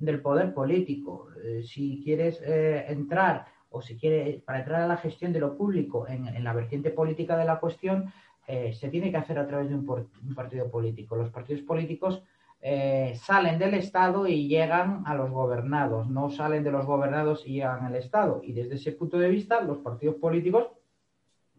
del 0.00 0.20
poder 0.20 0.52
político. 0.52 1.28
Eh, 1.44 1.62
si 1.62 2.00
quieres 2.02 2.42
eh, 2.44 2.86
entrar 2.88 3.46
o 3.70 3.80
si 3.80 3.96
quieres, 3.96 4.42
para 4.42 4.60
entrar 4.60 4.82
a 4.82 4.88
la 4.88 4.96
gestión 4.96 5.32
de 5.32 5.38
lo 5.38 5.56
público 5.56 6.08
en 6.08 6.42
la 6.42 6.52
vertiente 6.52 6.90
política 6.90 7.36
de 7.36 7.44
la 7.44 7.60
cuestión, 7.60 8.12
eh, 8.48 8.72
se 8.72 8.88
tiene 8.88 9.12
que 9.12 9.18
hacer 9.18 9.38
a 9.38 9.46
través 9.46 9.68
de 9.68 9.76
un, 9.76 9.86
partido 10.34 10.68
político. 10.68 11.14
Los 11.14 11.30
partidos 11.30 11.62
políticos 11.62 12.20
salen 13.14 13.58
del 13.58 13.72
Estado 13.74 14.26
y 14.26 14.48
llegan 14.48 15.04
a 15.06 15.14
los 15.14 15.30
gobernados, 15.30 16.10
no 16.10 16.28
salen 16.28 16.62
de 16.64 16.72
los 16.72 16.84
gobernados 16.84 17.46
y 17.46 17.54
llegan 17.54 17.84
al 17.86 17.94
Estado. 17.94 18.42
Y 18.42 18.52
desde 18.52 18.74
ese 18.74 18.92
punto 18.92 19.18
de 19.18 19.30
vista, 19.30 19.62
los 19.62 19.78
partidos 19.78 20.16
políticos, 20.16 20.68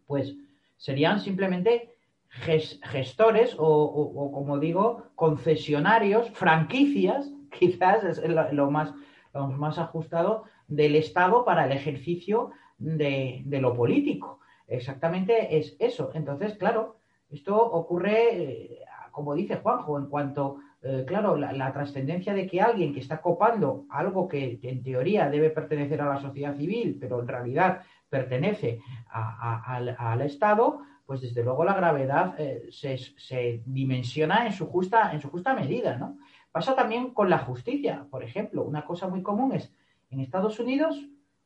pues, 0.05 0.36
serían 0.77 1.19
simplemente 1.19 1.95
gestores 2.29 3.55
o, 3.57 4.31
como 4.33 4.60
digo, 4.60 5.07
concesionarios, 5.15 6.29
franquicias, 6.31 7.31
quizás 7.60 8.03
es 8.03 8.22
lo, 8.53 8.72
más, 8.72 8.93
más 9.34 9.77
ajustado 9.77 10.43
del 10.67 10.96
Estado 10.96 11.46
para 11.46 11.65
el 11.65 11.72
ejercicio 11.72 12.51
de 12.77 13.43
lo 13.62 13.75
político 13.75 14.41
exactamente 14.72 15.58
es 15.58 15.75
eso. 15.79 16.12
Entonces, 16.13 16.55
claro, 16.58 16.98
esto 17.29 17.55
ocurre, 17.55 18.43
eh, 18.43 18.79
como 19.12 19.36
dice 19.36 19.58
Juanjo, 19.58 20.00
en 20.00 20.08
cuanto, 20.08 20.58
eh, 20.81 21.03
claro, 21.05 21.36
la, 21.38 21.74
trascendencia 21.74 22.34
de 22.34 22.48
que 22.48 22.62
alguien 22.62 22.93
que 22.93 23.01
está 23.01 23.22
copando 23.22 23.86
algo 23.89 24.27
que 24.27 24.60
en 24.63 24.81
teoría 24.81 25.29
debe 25.29 25.50
pertenecer 25.50 26.01
a 26.01 26.13
la 26.13 26.22
sociedad 26.22 26.55
civil, 26.55 26.98
pero 27.00 27.20
en 27.20 27.27
realidad 27.27 27.81
pertenece 28.10 28.79
al, 29.10 30.22
Estado, 30.22 30.81
pues 31.05 31.22
desde 31.22 31.43
luego 31.43 31.63
la 31.63 31.74
gravedad 31.74 32.36
eh, 32.38 32.70
se, 32.72 33.62
dimensiona 33.65 34.46
en 34.46 34.53
su 34.53 34.67
justa, 34.67 35.12
en 35.13 35.22
su 35.22 35.29
justa 35.29 35.53
medida, 35.53 35.98
¿no? 35.98 36.17
Pasa 36.51 36.75
también 36.75 37.13
con 37.13 37.29
la 37.29 37.39
justicia, 37.39 38.05
por 38.10 38.24
ejemplo, 38.24 38.63
una 38.63 38.86
cosa 38.86 39.08
muy 39.08 39.22
común 39.22 39.53
es 39.53 39.74
en 40.10 40.20
Estados 40.20 40.60
Unidos, 40.60 41.00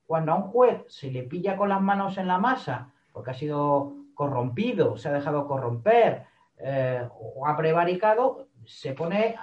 cuando 0.08 0.32
a 0.32 0.36
un 0.36 0.44
juez 0.44 0.84
se 0.88 1.12
le 1.12 1.24
pilla 1.24 1.56
con 1.56 1.70
las 1.70 1.82
manos 1.82 2.18
en 2.18 2.28
la 2.28 2.38
masa 2.38 2.92
porque 3.16 3.32
ha 3.32 3.34
sido 3.34 3.94
corrompido, 4.14 4.98
se 4.98 5.08
ha 5.08 5.14
dejado 5.14 5.48
corromper 5.48 6.26
eh, 6.58 7.08
o 7.18 7.48
ha 7.48 7.56
prevaricado, 7.56 8.50
se 8.66 8.94
pone 8.94 9.36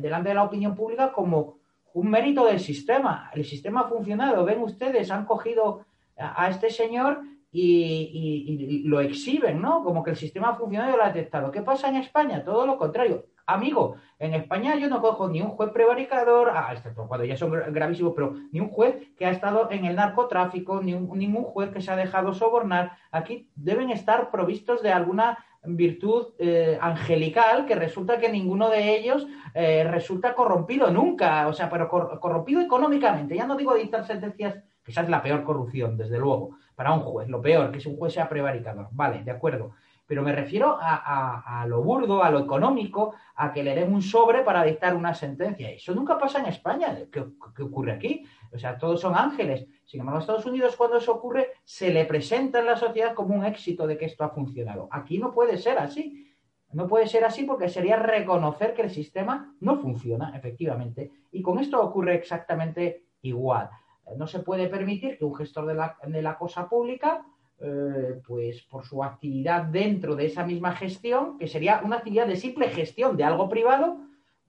delante 0.00 0.30
de 0.30 0.34
la 0.34 0.42
opinión 0.42 0.74
pública 0.74 1.12
como 1.12 1.58
un 1.94 2.10
mérito 2.10 2.46
del 2.46 2.58
sistema. 2.58 3.30
El 3.32 3.44
sistema 3.44 3.82
ha 3.82 3.88
funcionado. 3.88 4.44
Ven 4.44 4.60
ustedes, 4.60 5.12
han 5.12 5.26
cogido 5.26 5.84
a, 6.16 6.48
este 6.48 6.70
señor 6.70 7.20
y, 7.52 8.82
lo 8.84 9.00
exhiben, 9.00 9.60
¿no? 9.62 9.84
Como 9.84 10.02
que 10.02 10.10
el 10.10 10.16
sistema 10.16 10.50
ha 10.50 10.56
funcionado 10.56 10.92
y 10.92 10.96
lo 10.96 11.04
ha 11.04 11.12
detectado. 11.12 11.52
¿Qué 11.52 11.62
pasa 11.62 11.88
en 11.88 11.96
España? 11.96 12.42
Todo 12.44 12.66
lo 12.66 12.78
contrario. 12.78 13.26
Amigo, 13.46 13.96
en 14.18 14.34
España 14.34 14.76
yo 14.76 14.88
no 14.88 15.00
cojo 15.00 15.28
ni 15.28 15.40
un 15.40 15.50
juez 15.50 15.70
prevaricador, 15.70 16.50
ah, 16.54 16.70
excepto 16.72 17.08
cuando 17.08 17.24
ya 17.24 17.36
son 17.36 17.50
gravísimos, 17.50 18.12
pero 18.14 18.34
ni 18.52 18.60
un 18.60 18.68
juez 18.68 18.96
que 19.16 19.26
ha 19.26 19.30
estado 19.30 19.70
en 19.70 19.84
el 19.84 19.96
narcotráfico, 19.96 20.80
ni 20.82 20.94
ningún 20.94 21.44
juez 21.44 21.70
que 21.70 21.80
se 21.80 21.90
ha 21.90 21.96
dejado 21.96 22.32
sobornar. 22.34 22.92
Aquí 23.10 23.50
deben 23.54 23.90
estar 23.90 24.30
provistos 24.30 24.82
de 24.82 24.92
alguna 24.92 25.38
virtud 25.62 26.28
eh, 26.38 26.78
angelical 26.80 27.66
que 27.66 27.74
resulta 27.74 28.18
que 28.18 28.30
ninguno 28.30 28.70
de 28.70 28.96
ellos 28.96 29.26
eh, 29.54 29.84
resulta 29.84 30.34
corrompido 30.34 30.90
nunca, 30.90 31.46
o 31.48 31.52
sea, 31.52 31.68
pero 31.68 31.88
corrompido 31.88 32.60
económicamente. 32.60 33.36
Ya 33.36 33.46
no 33.46 33.56
digo 33.56 33.74
dictar 33.74 34.06
sentencias, 34.06 34.54
que 34.82 34.92
esa 34.92 35.02
es 35.02 35.08
la 35.08 35.22
peor 35.22 35.42
corrupción, 35.42 35.96
desde 35.96 36.18
luego, 36.18 36.56
para 36.74 36.92
un 36.92 37.00
juez, 37.00 37.28
lo 37.28 37.42
peor, 37.42 37.70
que 37.70 37.80
si 37.80 37.88
un 37.88 37.96
juez 37.96 38.14
sea 38.14 38.28
prevaricador. 38.28 38.88
Vale, 38.92 39.22
de 39.22 39.30
acuerdo 39.30 39.72
pero 40.10 40.24
me 40.24 40.32
refiero 40.32 40.76
a, 40.80 41.64
lo 41.68 41.84
burdo, 41.84 42.24
a 42.24 42.32
lo 42.32 42.40
económico, 42.40 43.14
a 43.36 43.52
que 43.52 43.62
le 43.62 43.76
den 43.76 43.94
un 43.94 44.02
sobre 44.02 44.42
para 44.42 44.64
dictar 44.64 44.96
una 44.96 45.14
sentencia. 45.14 45.70
Eso 45.70 45.94
nunca 45.94 46.18
pasa 46.18 46.40
en 46.40 46.46
España. 46.46 46.98
¿Qué, 47.12 47.20
ocurre 47.62 47.92
aquí? 47.92 48.24
O 48.52 48.58
sea, 48.58 48.76
todos 48.76 49.00
son 49.00 49.14
ángeles. 49.14 49.68
Sin 49.84 50.00
embargo, 50.00 50.18
en 50.18 50.22
Estados 50.22 50.46
Unidos, 50.46 50.74
cuando 50.74 50.96
eso 50.96 51.12
ocurre, 51.12 51.52
se 51.62 51.92
le 51.92 52.06
presenta 52.06 52.58
en 52.58 52.66
la 52.66 52.74
sociedad 52.74 53.14
como 53.14 53.36
un 53.36 53.44
éxito 53.44 53.86
de 53.86 53.96
que 53.96 54.06
esto 54.06 54.24
ha 54.24 54.30
funcionado. 54.30 54.88
Aquí 54.90 55.16
no 55.16 55.32
puede 55.32 55.56
ser 55.58 55.78
así. 55.78 56.34
No 56.72 56.88
puede 56.88 57.06
ser 57.06 57.24
así 57.24 57.44
porque 57.44 57.68
sería 57.68 57.94
reconocer 57.94 58.74
que 58.74 58.82
el 58.82 58.90
sistema 58.90 59.54
no 59.60 59.76
funciona, 59.76 60.36
efectivamente. 60.36 61.12
Y 61.30 61.40
con 61.40 61.60
esto 61.60 61.80
ocurre 61.80 62.16
exactamente 62.16 63.04
igual. 63.22 63.70
No 64.16 64.26
se 64.26 64.40
puede 64.40 64.66
permitir 64.66 65.18
que 65.18 65.24
un 65.24 65.36
gestor 65.36 65.66
de 65.66 65.74
la, 65.74 65.96
de 66.04 66.20
la 66.20 66.36
cosa 66.36 66.68
pública 66.68 67.24
eh, 67.60 68.20
pues 68.26 68.62
por 68.62 68.84
su 68.84 69.04
actividad 69.04 69.64
dentro 69.64 70.16
de 70.16 70.26
esa 70.26 70.44
misma 70.44 70.74
gestión, 70.74 71.38
que 71.38 71.46
sería 71.46 71.82
una 71.84 71.96
actividad 71.96 72.26
de 72.26 72.36
simple 72.36 72.68
gestión 72.70 73.16
de 73.16 73.24
algo 73.24 73.48
privado, 73.48 74.00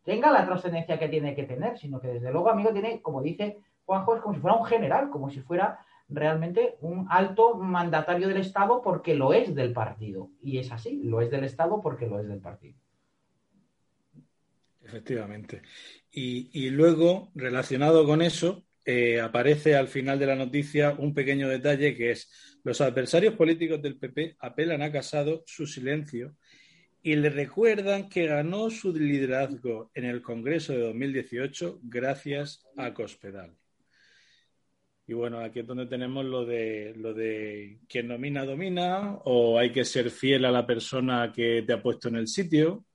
tenga 0.04 0.32
la 0.32 0.46
trascendencia 0.46 0.98
que 0.98 1.10
tiene 1.10 1.36
que 1.36 1.44
tener, 1.44 1.78
sino 1.78 2.00
que 2.00 2.08
desde 2.08 2.32
luego, 2.32 2.50
amigo, 2.50 2.72
tiene, 2.72 3.02
como 3.02 3.22
dice 3.22 3.58
Juanjo, 3.86 4.16
es 4.16 4.22
como 4.22 4.36
si 4.36 4.42
fuera 4.42 4.58
un 4.58 4.66
general, 4.66 5.10
como 5.10 5.30
si 5.30 5.42
fuera 5.42 5.80
realmente 6.08 6.76
un 6.82 7.08
alto 7.10 7.56
mandatario 7.56 8.28
del 8.28 8.38
Estado 8.38 8.82
porque 8.82 9.16
lo 9.16 9.34
es 9.34 9.56
del 9.56 9.74
partido. 9.74 10.30
Y 10.42 10.58
es 10.58 10.72
así, 10.72 11.02
lo 11.04 11.22
es 11.22 11.32
del 11.32 11.44
Estado 11.44 11.82
porque 11.82 12.08
lo 12.08 12.20
es 12.20 12.28
del 12.28 12.40
partido. 12.40 12.76
Efectivamente. 14.84 15.62
Y, 16.12 16.70
luego, 16.72 17.30
relacionado 17.34 18.06
con 18.06 18.22
eso, 18.22 18.64
eh, 18.84 19.22
aparece 19.22 19.76
al 19.76 19.88
final 19.88 20.20
de 20.20 20.26
la 20.26 20.36
noticia 20.36 20.96
un 20.98 21.14
pequeño 21.14 21.48
detalle 21.48 21.96
que 21.96 22.12
es 22.12 22.51
los 22.64 22.82
adversarios 22.82 23.36
políticos 23.36 23.82
del 23.82 23.98
PP 23.98 24.36
apelan 24.40 24.82
a 24.82 24.92
Casado 24.92 25.44
su 25.46 25.66
silencio 25.66 26.36
y 27.04 27.16
le 27.16 27.30
recuerdan 27.30 28.10
que 28.10 28.28
ganó 28.28 28.70
su 28.70 28.94
liderazgo 28.94 29.90
en 29.96 30.06
el 30.06 30.22
Congreso 30.22 30.74
de 30.74 30.82
2018 30.82 31.80
gracias 31.84 32.64
a 32.78 32.94
Cospedal. 32.94 33.56
Y 35.08 35.14
bueno, 35.14 35.40
aquí 35.40 35.60
es 35.60 35.68
donde 35.68 35.88
tenemos 35.88 36.24
lo 36.24 36.46
de 36.46 36.94
lo 36.96 37.14
de 37.14 37.80
quien 37.90 38.08
nomina 38.08 38.46
domina, 38.46 39.18
o 39.26 39.58
hay 39.58 39.72
que 39.72 39.84
ser 39.84 40.10
fiel 40.12 40.46
a 40.46 40.52
la 40.52 40.66
persona 40.66 41.32
que 41.36 41.64
te 41.66 41.74
ha 41.74 41.82
puesto 41.82 42.08
en 42.08 42.16
el 42.16 42.28
sitio, 42.28 42.86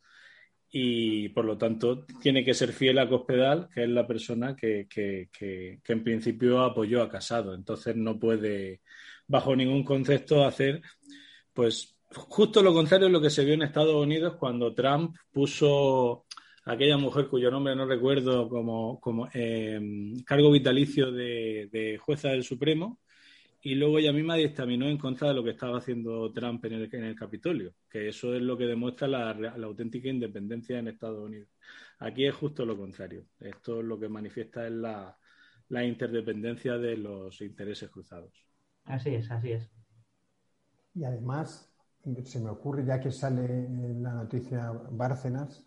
y 0.71 1.29
por 1.31 1.45
lo 1.45 1.59
tanto 1.59 2.07
tiene 2.23 2.45
que 2.45 2.55
ser 2.55 2.73
fiel 2.73 2.99
a 3.01 3.09
Cospedal, 3.09 3.69
que 3.75 3.83
es 3.83 3.89
la 3.89 4.07
persona 4.07 4.55
que, 4.57 4.87
que 4.89 5.81
en 5.87 6.05
principio 6.05 6.61
apoyó 6.61 7.03
a 7.03 7.09
Casado. 7.09 7.55
Entonces 7.55 7.97
no 7.97 8.19
puede, 8.19 8.81
bajo 9.27 9.55
ningún 9.57 9.85
concepto 9.85 10.45
hacer 10.45 10.83
pues 11.53 11.97
justo 12.11 12.63
lo 12.63 12.73
contrario 12.75 13.07
de 13.07 13.13
lo 13.13 13.21
que 13.21 13.31
se 13.31 13.45
vio 13.45 13.55
en 13.55 13.63
Estados 13.63 13.95
Unidos 13.95 14.37
cuando 14.37 14.75
Trump 14.75 15.17
puso 15.33 16.27
a 16.65 16.73
aquella 16.73 16.97
mujer 16.97 17.29
cuyo 17.29 17.51
nombre 17.51 17.75
no 17.75 17.87
recuerdo 17.87 18.49
como, 18.49 19.29
eh, 19.33 19.81
cargo 20.25 20.51
vitalicio 20.51 21.11
de, 21.13 21.99
jueza 22.01 22.31
del 22.31 22.45
Supremo 22.45 23.01
y 23.63 23.75
luego 23.75 23.99
ella 23.99 24.13
misma 24.13 24.37
dictaminó 24.37 24.89
en 24.89 24.99
contra 24.99 25.29
de 25.29 25.35
lo 25.35 25.43
que 25.43 25.51
estaba 25.51 25.79
haciendo 25.79 26.33
Trump 26.33 26.65
en 26.67 26.75
el, 26.75 26.95
en 26.95 27.05
el 27.05 27.17
Capitolio, 27.17 27.75
que 27.91 28.09
eso 28.09 28.35
es 28.35 28.43
lo 28.43 28.57
que 28.57 28.67
demuestra 28.67 29.09
la, 29.09 29.31
auténtica 29.65 30.09
independencia 30.09 30.79
en 30.79 30.89
Estados 30.89 31.25
Unidos. 31.25 31.49
Aquí 31.99 32.27
es 32.27 32.35
justo 32.35 32.65
lo 32.65 32.77
contrario. 32.77 33.27
Esto 33.41 33.83
lo 33.83 33.99
que 33.99 34.09
manifiesta 34.09 34.67
es 34.67 34.73
la 34.73 35.85
interdependencia 35.85 36.79
de 36.79 36.97
los 36.97 37.41
intereses 37.41 37.91
cruzados. 37.91 38.46
Así 38.87 39.15
es, 39.15 39.31
así 39.31 39.53
es. 39.53 39.71
Y 40.95 41.05
además, 41.05 41.71
se 42.25 42.41
me 42.41 42.51
ocurre, 42.51 42.85
ya 42.85 43.01
que 43.01 43.11
sale 43.11 43.45
en 43.45 44.03
la 44.03 44.15
noticia 44.15 44.73
Bárcenas, 44.91 45.63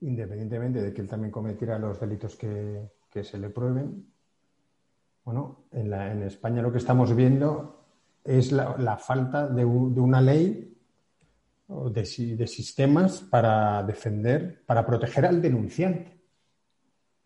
independientemente 0.00 0.82
de 0.82 0.92
que 0.92 1.02
él 1.02 1.08
también 1.08 1.30
cometiera 1.30 1.78
los 1.78 2.00
delitos 2.00 2.36
que, 2.36 2.90
se 3.22 3.38
le 3.38 3.48
prueben, 3.50 4.12
bueno, 5.24 5.66
en, 5.70 5.92
en, 5.92 6.22
España 6.24 6.60
lo 6.60 6.72
que 6.72 6.78
estamos 6.78 7.14
viendo 7.14 7.84
es 8.24 8.50
la, 8.50 8.96
falta 8.96 9.46
de, 9.48 9.64
una 9.64 10.20
ley 10.20 10.76
o 11.68 11.90
de, 11.90 12.02
de, 12.02 12.46
sistemas 12.46 13.20
para 13.20 13.84
defender, 13.84 14.64
para 14.66 14.84
proteger 14.84 15.26
al 15.26 15.40
denunciante. 15.40 16.20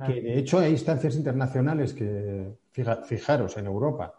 Que 0.07 0.21
de 0.21 0.39
hecho 0.39 0.59
hay 0.59 0.73
instancias 0.73 1.17
internacionales 1.17 1.93
que, 1.95 2.59
fijaros, 2.71 3.57
en 3.57 3.67
Europa, 3.67 4.15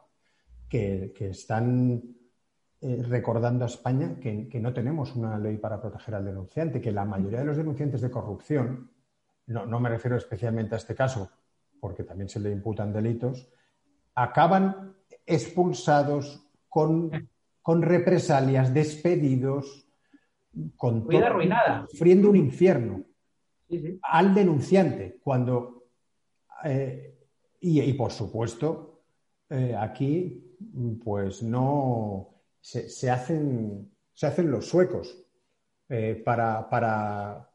que, 0.69 1.13
están 1.19 2.01
eh, 2.81 3.03
recordando 3.07 3.65
a 3.65 3.67
España 3.67 4.17
que, 4.21 4.59
no 4.61 4.73
tenemos 4.73 5.15
una 5.15 5.37
ley 5.37 5.57
para 5.57 5.81
proteger 5.81 6.15
al 6.15 6.25
denunciante, 6.25 6.79
que 6.79 6.91
la 6.91 7.05
mayoría 7.05 7.39
de 7.39 7.45
los 7.45 7.57
denunciantes 7.57 8.01
de 8.01 8.11
corrupción, 8.11 8.91
no, 9.47 9.65
no 9.65 9.79
me 9.79 9.89
refiero 9.89 10.15
especialmente 10.15 10.75
a 10.75 10.77
este 10.77 10.95
caso, 10.95 11.29
porque 11.79 12.03
también 12.03 12.29
se 12.29 12.39
le 12.39 12.51
imputan 12.51 12.93
delitos, 12.93 13.49
acaban 14.15 14.95
expulsados 15.25 16.45
con, 16.67 17.29
con 17.61 17.81
represalias, 17.81 18.73
despedidos, 18.73 19.87
con 20.75 21.07
todo, 21.07 21.25
arruinada. 21.25 21.85
sufriendo 21.89 22.29
un 22.29 22.35
infierno 22.35 23.03
al 24.01 24.33
denunciante, 24.33 25.19
cuando 25.23 25.83
eh, 26.63 27.15
y, 27.61 27.93
por 27.93 28.11
supuesto 28.11 29.01
eh, 29.49 29.75
aquí 29.77 30.48
pues 31.03 31.43
no 31.43 32.29
se, 32.59 33.09
hacen, 33.09 33.91
se 34.13 34.27
hacen 34.27 34.51
los 34.51 34.67
suecos 34.67 35.17
eh, 35.87 36.21
para, 36.23 36.69
para, 36.69 37.49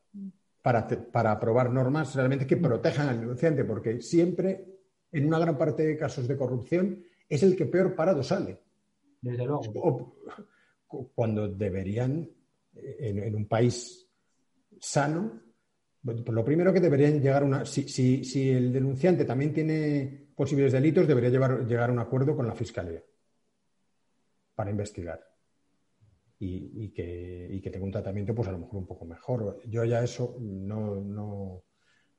para, 0.63 1.33
aprobar 1.33 1.71
normas 1.71 2.15
realmente 2.15 2.47
que 2.47 2.57
protejan 2.57 3.09
al 3.09 3.21
denunciante, 3.21 3.65
porque 3.65 4.01
siempre, 4.01 4.65
en 5.13 5.27
una 5.27 5.39
gran 5.39 5.59
parte 5.59 5.87
de 5.87 5.97
casos 5.97 6.27
de 6.27 6.37
corrupción, 6.37 7.05
es 7.29 7.43
el 7.43 7.57
que 7.57 7.67
peor 7.67 7.95
parado 7.95 8.23
sale. 8.23 8.61
Desde 9.21 9.47
luego. 9.47 10.17
cuando 11.15 11.49
deberían, 11.49 12.29
en, 12.75 13.35
un 13.35 13.47
país 13.47 14.09
sano, 14.81 15.41
lo 16.03 16.45
primero 16.45 16.73
que 16.73 16.81
deberían 16.81 17.21
llegar 17.21 17.45
una. 17.45 17.65
Si, 17.65 17.89
si, 17.89 18.25
si, 18.25 18.51
el 18.51 18.73
denunciante 18.73 19.25
también 19.25 19.53
tiene 19.55 20.24
posibles 20.35 20.73
delitos, 20.73 21.07
debería 21.07 21.31
llegar 21.31 21.91
a 21.91 21.93
un 21.93 21.99
acuerdo 21.99 22.37
con 22.37 22.47
la 22.47 22.55
fiscalía 22.55 23.03
para 24.55 24.71
investigar 24.71 25.35
y, 26.39 26.91
que, 26.91 27.71
tenga 27.71 27.85
un 27.85 27.93
tratamiento, 27.93 28.35
pues 28.35 28.49
a 28.49 28.53
lo 28.53 28.59
mejor 28.59 28.77
un 28.77 28.87
poco 28.87 29.05
mejor. 29.05 29.61
Yo 29.67 29.85
ya 29.85 30.03
eso 30.03 30.37
no, 30.41 31.63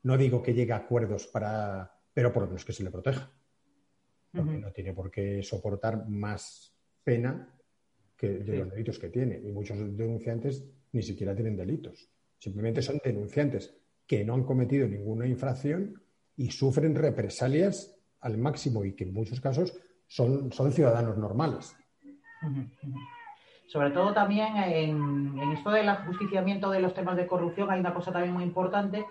no, 0.03 0.17
digo 0.17 0.41
que 0.41 0.53
llegue 0.53 0.73
a 0.73 0.77
acuerdos 0.77 1.27
para, 1.27 1.91
pero 2.13 2.31
por 2.31 2.43
lo 2.43 2.47
menos 2.47 2.65
que 2.65 2.73
se 2.73 2.83
le 2.83 2.91
proteja. 2.91 3.31
Porque 4.31 4.57
no 4.57 4.71
tiene 4.71 4.93
por 4.93 5.09
qué 5.11 5.41
soportar 5.43 6.09
más 6.09 6.75
pena 7.03 7.57
que 8.17 8.39
de 8.39 8.57
los 8.57 8.69
delitos 8.69 8.99
que 8.99 9.09
tiene. 9.09 9.39
Y 9.39 9.51
muchos 9.51 9.77
denunciantes 9.95 10.65
ni 10.91 11.01
siquiera 11.01 11.33
tienen 11.33 11.55
delitos. 11.55 12.09
Simplemente 12.37 12.81
son 12.81 12.99
denunciantes 13.03 13.73
que 14.05 14.25
no 14.25 14.33
han 14.33 14.43
cometido 14.43 14.87
ninguna 14.87 15.25
infracción 15.25 16.01
y 16.35 16.51
sufren 16.51 16.95
represalias 16.95 17.94
al 18.25 18.37
máximo 18.39 18.83
y 18.83 18.93
que 18.93 19.03
en 19.03 19.13
muchos 19.13 19.39
casos 19.39 19.77
son, 20.07 20.51
son 20.51 20.71
ciudadanos 20.71 21.15
normales. 21.17 21.77
Sobre 23.67 23.91
todo 23.91 24.13
también 24.13 24.55
en, 24.57 25.39
esto 25.53 25.69
del 25.69 25.87
ajusticiamiento 25.87 26.71
de 26.71 26.79
los 26.79 26.95
temas 26.95 27.17
de 27.17 27.27
corrupción 27.27 27.69
hay 27.69 27.79
una 27.79 27.93
cosa 27.93 28.11
también 28.11 28.33
muy 28.33 28.43
importante, 28.43 29.05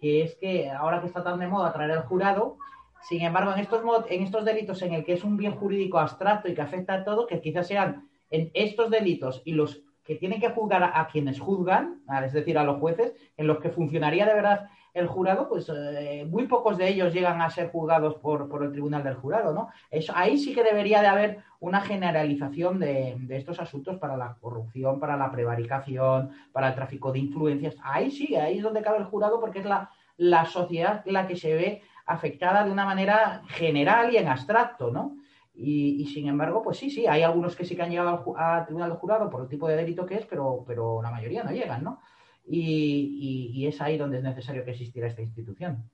que 0.00 0.22
es 0.22 0.36
que 0.36 0.70
ahora 0.70 1.00
que 1.00 1.08
está 1.08 1.24
tan 1.24 1.40
de 1.40 1.48
moda 1.48 1.72
traer 1.72 1.90
el 1.90 2.02
jurado, 2.02 2.56
sin 3.02 3.22
embargo, 3.22 3.52
en 3.52 3.58
estos, 3.58 3.82
en 4.08 4.22
estos 4.22 4.44
delitos 4.44 4.80
en 4.82 4.94
el 4.94 5.04
que 5.04 5.14
es 5.14 5.24
un 5.24 5.36
bien 5.36 5.56
jurídico 5.56 5.98
abstracto 5.98 6.48
y 6.48 6.54
que 6.54 6.62
afecta 6.62 6.94
a 6.94 7.04
todo, 7.04 7.26
que 7.26 7.40
quizás 7.40 7.66
sean 7.66 8.08
en 8.30 8.52
estos 8.54 8.90
delitos 8.90 9.42
y 9.44 9.54
los 9.54 9.82
que 10.04 10.14
tienen 10.14 10.40
que 10.40 10.50
juzgar 10.50 10.84
a, 10.84 11.08
quienes 11.08 11.40
juzgan, 11.40 12.02
es 12.24 12.32
decir, 12.32 12.58
a 12.58 12.64
los 12.64 12.78
jueces, 12.78 13.12
en 13.36 13.48
los 13.48 13.58
que 13.58 13.70
funcionaría 13.70 14.24
de 14.24 14.34
verdad 14.34 14.68
el 14.94 15.06
jurado, 15.06 15.48
pues 15.48 15.70
eh, 15.70 16.26
muy 16.28 16.46
pocos 16.46 16.76
de 16.76 16.88
ellos 16.88 17.14
llegan 17.14 17.40
a 17.40 17.50
ser 17.50 17.70
juzgados 17.70 18.16
por, 18.16 18.48
por, 18.48 18.62
el 18.62 18.72
tribunal 18.72 19.02
del 19.02 19.14
jurado, 19.14 19.52
¿no? 19.54 19.70
Eso, 19.90 20.12
ahí 20.14 20.36
sí 20.36 20.54
que 20.54 20.62
debería 20.62 21.00
de 21.00 21.06
haber 21.06 21.38
una 21.60 21.80
generalización 21.80 22.78
de, 22.78 23.16
estos 23.30 23.58
asuntos 23.60 23.96
para 23.98 24.16
la 24.16 24.36
corrupción, 24.40 25.00
para 25.00 25.16
la 25.16 25.30
prevaricación, 25.30 26.30
para 26.52 26.68
el 26.68 26.74
tráfico 26.74 27.10
de 27.10 27.20
influencias. 27.20 27.76
Ahí 27.82 28.10
sí, 28.10 28.36
ahí 28.36 28.58
es 28.58 28.62
donde 28.62 28.82
cabe 28.82 28.98
el 28.98 29.04
jurado 29.04 29.40
porque 29.40 29.60
es 29.60 29.64
la, 29.64 29.90
la 30.16 30.44
sociedad 30.44 31.02
la 31.06 31.26
que 31.26 31.36
se 31.36 31.54
ve 31.54 31.82
afectada 32.04 32.64
de 32.64 32.70
una 32.70 32.84
manera 32.84 33.42
general 33.48 34.12
y 34.12 34.18
en 34.18 34.28
abstracto, 34.28 34.90
¿no? 34.90 35.16
Y, 35.54 36.06
sin 36.06 36.28
embargo, 36.28 36.62
pues 36.62 36.78
sí, 36.78 36.90
sí, 36.90 37.06
hay 37.06 37.22
algunos 37.22 37.54
que 37.54 37.64
sí 37.64 37.76
que 37.76 37.82
han 37.82 37.90
llegado 37.90 38.24
al, 38.36 38.64
tribunal 38.64 38.88
del 38.88 38.98
jurado 38.98 39.28
por 39.28 39.42
el 39.42 39.48
tipo 39.48 39.68
de 39.68 39.76
delito 39.76 40.06
que 40.06 40.14
es, 40.16 40.26
pero, 40.26 40.64
pero 40.66 41.02
la 41.02 41.10
mayoría 41.10 41.44
no 41.44 41.50
llegan, 41.52 41.84
¿no? 41.84 42.00
Y, 42.46 43.66
es 43.66 43.80
ahí 43.80 43.96
donde 43.96 44.18
es 44.18 44.24
necesario 44.24 44.64
que 44.64 44.72
existiera 44.72 45.08
esta 45.08 45.22
institución. 45.22 45.88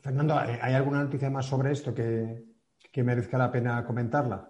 Fernando, 0.00 0.38
¿hay 0.38 0.74
alguna 0.74 1.02
noticia 1.02 1.30
más 1.30 1.46
sobre 1.46 1.72
esto 1.72 1.94
que, 1.94 2.44
merezca 3.02 3.38
la 3.38 3.50
pena 3.50 3.84
comentarla? 3.84 4.48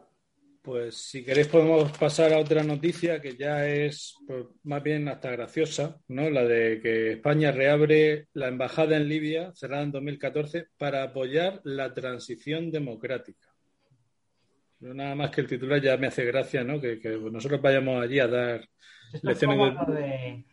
Pues 0.62 0.96
si 0.96 1.24
queréis 1.24 1.48
podemos 1.48 1.90
pasar 1.96 2.34
a 2.34 2.38
otra 2.38 2.62
noticia 2.62 3.20
que 3.20 3.34
ya 3.34 3.66
es 3.66 4.14
pues, 4.26 4.44
más 4.64 4.82
bien 4.82 5.08
hasta 5.08 5.30
graciosa, 5.30 5.98
¿no? 6.08 6.28
La 6.28 6.44
de 6.44 6.80
que 6.82 7.12
España 7.12 7.50
reabre 7.50 8.28
la 8.34 8.48
embajada 8.48 8.98
en 8.98 9.08
Libia, 9.08 9.52
cerrada 9.54 9.84
en 9.84 9.92
2014, 9.92 10.66
para 10.76 11.02
apoyar 11.02 11.62
la 11.64 11.94
transición 11.94 12.70
democrática. 12.70 13.48
nada 14.80 15.14
más 15.14 15.30
que 15.30 15.40
el 15.40 15.46
titular 15.46 15.80
ya 15.80 15.96
me 15.96 16.08
hace 16.08 16.26
gracia, 16.26 16.62
¿no? 16.62 16.78
que 16.80 17.00
nosotros 17.32 17.62
vayamos 17.62 18.02
allí 18.02 18.18
a 18.18 18.28
dar 18.28 18.68
esto 19.12 19.31
es 19.31 19.44
como 19.44 19.66
de, 19.87 20.44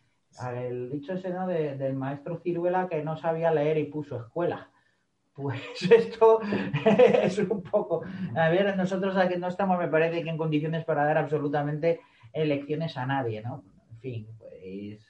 el 0.56 0.92
dicho 0.92 1.14
ese 1.14 1.30
¿no? 1.30 1.48
del 1.48 1.96
maestro 1.96 2.38
Ciruela 2.38 2.88
que 2.88 3.04
no 3.04 3.18
sabía 3.18 3.52
leer 3.52 3.78
y 3.78 3.86
puso 3.86 4.18
escuela. 4.18 4.70
Pues 5.34 5.62
esto 5.92 6.40
es 6.86 7.38
un 7.40 7.62
poco. 7.62 8.04
A 8.36 8.50
ver, 8.50 8.76
nosotros 8.76 9.16
aquí 9.18 9.38
no 9.38 9.48
estamos, 9.48 9.78
me 9.78 9.88
parece 9.88 10.24
que 10.24 10.30
en 10.30 10.38
condiciones 10.38 10.84
para 10.86 11.06
dar 11.06 11.18
absolutamente 11.18 12.00
elecciones 12.34 12.98
a 12.98 13.06
nadie, 13.06 13.42
¿no? 13.42 13.64
En 13.92 14.00
fin, 14.00 14.28
pues. 14.38 15.06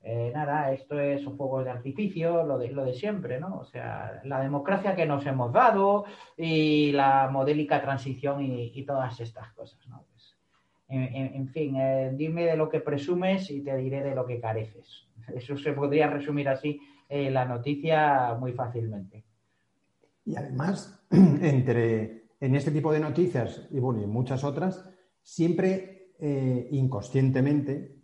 Eh, 0.00 0.30
nada, 0.32 0.72
esto 0.72 0.98
es 0.98 1.26
un 1.26 1.36
juego 1.36 1.62
de 1.64 1.70
artificio, 1.70 2.44
lo 2.44 2.56
de, 2.56 2.70
lo 2.70 2.84
de 2.84 2.94
siempre, 2.94 3.40
¿no? 3.40 3.58
O 3.58 3.64
sea, 3.64 4.20
la 4.24 4.40
democracia 4.40 4.94
que 4.94 5.04
nos 5.04 5.26
hemos 5.26 5.52
dado 5.52 6.04
y 6.36 6.92
la 6.92 7.28
modélica 7.30 7.82
transición 7.82 8.42
y, 8.42 8.72
y 8.74 8.86
todas 8.86 9.20
estas 9.20 9.52
cosas, 9.52 9.86
¿no? 9.88 10.06
En, 10.90 11.48
fin, 11.48 11.76
eh, 11.76 12.12
dime 12.14 12.46
de 12.46 12.56
lo 12.56 12.68
que 12.68 12.80
presumes 12.80 13.50
y 13.50 13.60
te 13.62 13.76
diré 13.76 14.02
de 14.02 14.14
lo 14.14 14.24
que 14.24 14.40
careces. 14.40 15.06
Eso 15.34 15.56
se 15.56 15.72
podría 15.72 16.08
resumir 16.08 16.48
así 16.48 16.80
eh, 17.08 17.30
la 17.30 17.44
noticia 17.44 18.34
muy 18.40 18.52
fácilmente. 18.52 19.24
Y 20.24 20.36
además, 20.36 21.06
entre, 21.10 22.28
en 22.40 22.54
este 22.54 22.70
tipo 22.70 22.92
de 22.92 23.00
noticias 23.00 23.68
y 23.70 23.80
bueno, 23.80 24.00
y 24.00 24.04
en 24.04 24.10
muchas 24.10 24.44
otras, 24.44 24.88
siempre 25.22 26.12
eh, 26.18 26.68
inconscientemente 26.70 27.96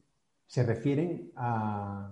se 0.46 0.62
refieren 0.62 1.32
a, 1.36 2.10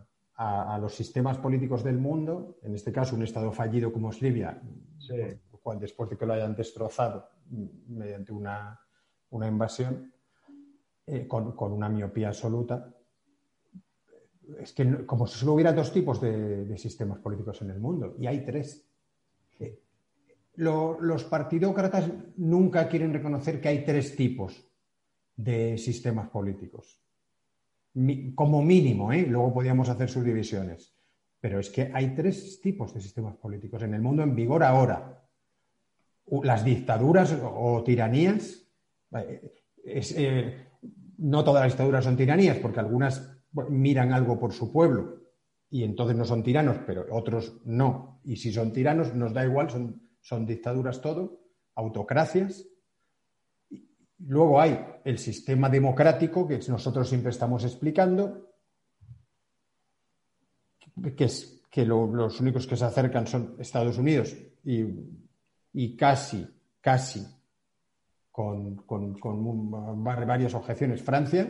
los 0.81 0.97
sistemas 0.97 1.39
políticos 1.39 1.85
del 1.85 1.99
mundo, 1.99 2.59
en 2.65 2.75
este 2.75 2.91
caso 2.91 3.15
un 3.15 3.23
Estado 3.23 3.53
fallido 3.53 3.93
como 3.93 4.11
es 4.11 4.21
Libia, 4.21 4.61
cual 5.63 5.79
después 5.79 6.11
de 6.11 6.17
que 6.17 6.27
lo 6.27 6.35
hayan 6.35 6.55
destrozado 6.57 7.29
mediante 7.87 8.33
una, 8.33 8.81
una 9.31 9.47
invasión, 9.47 10.12
eh, 11.07 11.27
con, 11.27 11.55
una 11.73 11.89
miopía 11.89 12.29
absoluta. 12.29 12.95
Es 14.59 14.73
que 14.73 15.05
como 15.07 15.27
si 15.27 15.39
solo 15.39 15.55
hubiera 15.55 15.73
dos 15.73 15.93
tipos 15.93 16.21
de, 16.21 16.77
sistemas 16.79 17.19
políticos 17.19 17.61
en 17.63 17.71
el 17.71 17.81
mundo, 17.81 18.15
y 18.19 18.27
hay 18.27 18.45
tres. 18.45 18.87
Eh, 19.59 19.81
los 20.57 21.25
partidócratas 21.25 22.11
nunca 22.37 22.89
quieren 22.89 23.13
reconocer 23.13 23.61
que 23.61 23.69
hay 23.69 23.85
tres 23.85 24.15
tipos 24.15 24.65
de 25.37 25.79
sistemas 25.79 26.29
políticos. 26.29 27.01
como 28.35 28.63
mínimo, 28.63 29.13
¿eh? 29.13 29.27
luego 29.27 29.53
podíamos 29.53 29.89
hacer 29.89 30.09
subdivisiones. 30.09 30.95
Pero 31.41 31.59
es 31.59 31.69
que 31.71 31.91
hay 31.93 32.15
tres 32.15 32.61
tipos 32.61 32.95
de 32.95 33.01
sistemas 33.01 33.35
políticos 33.37 33.83
en 33.83 33.95
el 33.95 34.01
mundo 34.01 34.23
en 34.23 34.37
vigor 34.37 34.63
ahora. 34.63 35.21
Las 36.45 36.65
dictaduras 36.65 37.37
o, 37.43 37.83
tiranías. 37.83 38.65
No 41.19 41.45
todas 41.45 41.63
las 41.63 41.73
dictaduras 41.73 42.05
son 42.05 42.17
tiranías, 42.17 42.59
porque 42.59 42.81
algunas 42.81 43.39
miran 43.69 44.13
algo 44.13 44.39
por 44.39 44.53
su 44.53 44.73
pueblo 44.73 45.23
y 45.73 45.85
entonces 45.85 46.15
no 46.17 46.27
son 46.27 46.43
tiranos, 46.43 46.79
pero 46.87 47.07
otros 47.11 47.63
no. 47.65 48.21
Y 48.25 48.37
si 48.37 48.53
son 48.53 48.75
tiranos, 48.75 49.15
nos 49.15 49.33
da 49.33 49.43
igual, 49.43 49.71
son, 49.71 50.03
son 50.21 50.45
dictaduras 50.45 51.01
todo, 51.01 51.41
autocracias. 51.75 52.67
Luego 54.19 54.61
hay 54.61 54.79
el 55.03 55.17
sistema 55.17 55.71
democrático, 55.71 56.47
que 56.47 56.61
nosotros 56.69 57.09
siempre 57.09 57.31
estamos 57.31 57.65
explicando, 57.65 58.51
que, 61.17 61.25
es, 61.25 61.63
que 61.71 61.87
los 61.87 62.39
únicos 62.39 62.67
que 62.67 62.77
se 62.77 62.85
acercan 62.85 63.27
son 63.27 63.57
Estados 63.59 63.97
Unidos 63.97 64.37
y, 64.63 65.97
casi, 65.97 66.47
casi, 66.83 67.27
con, 68.33 68.77
con, 68.77 70.03
varias 70.03 70.55
objeciones, 70.55 71.03
Francia. 71.03 71.49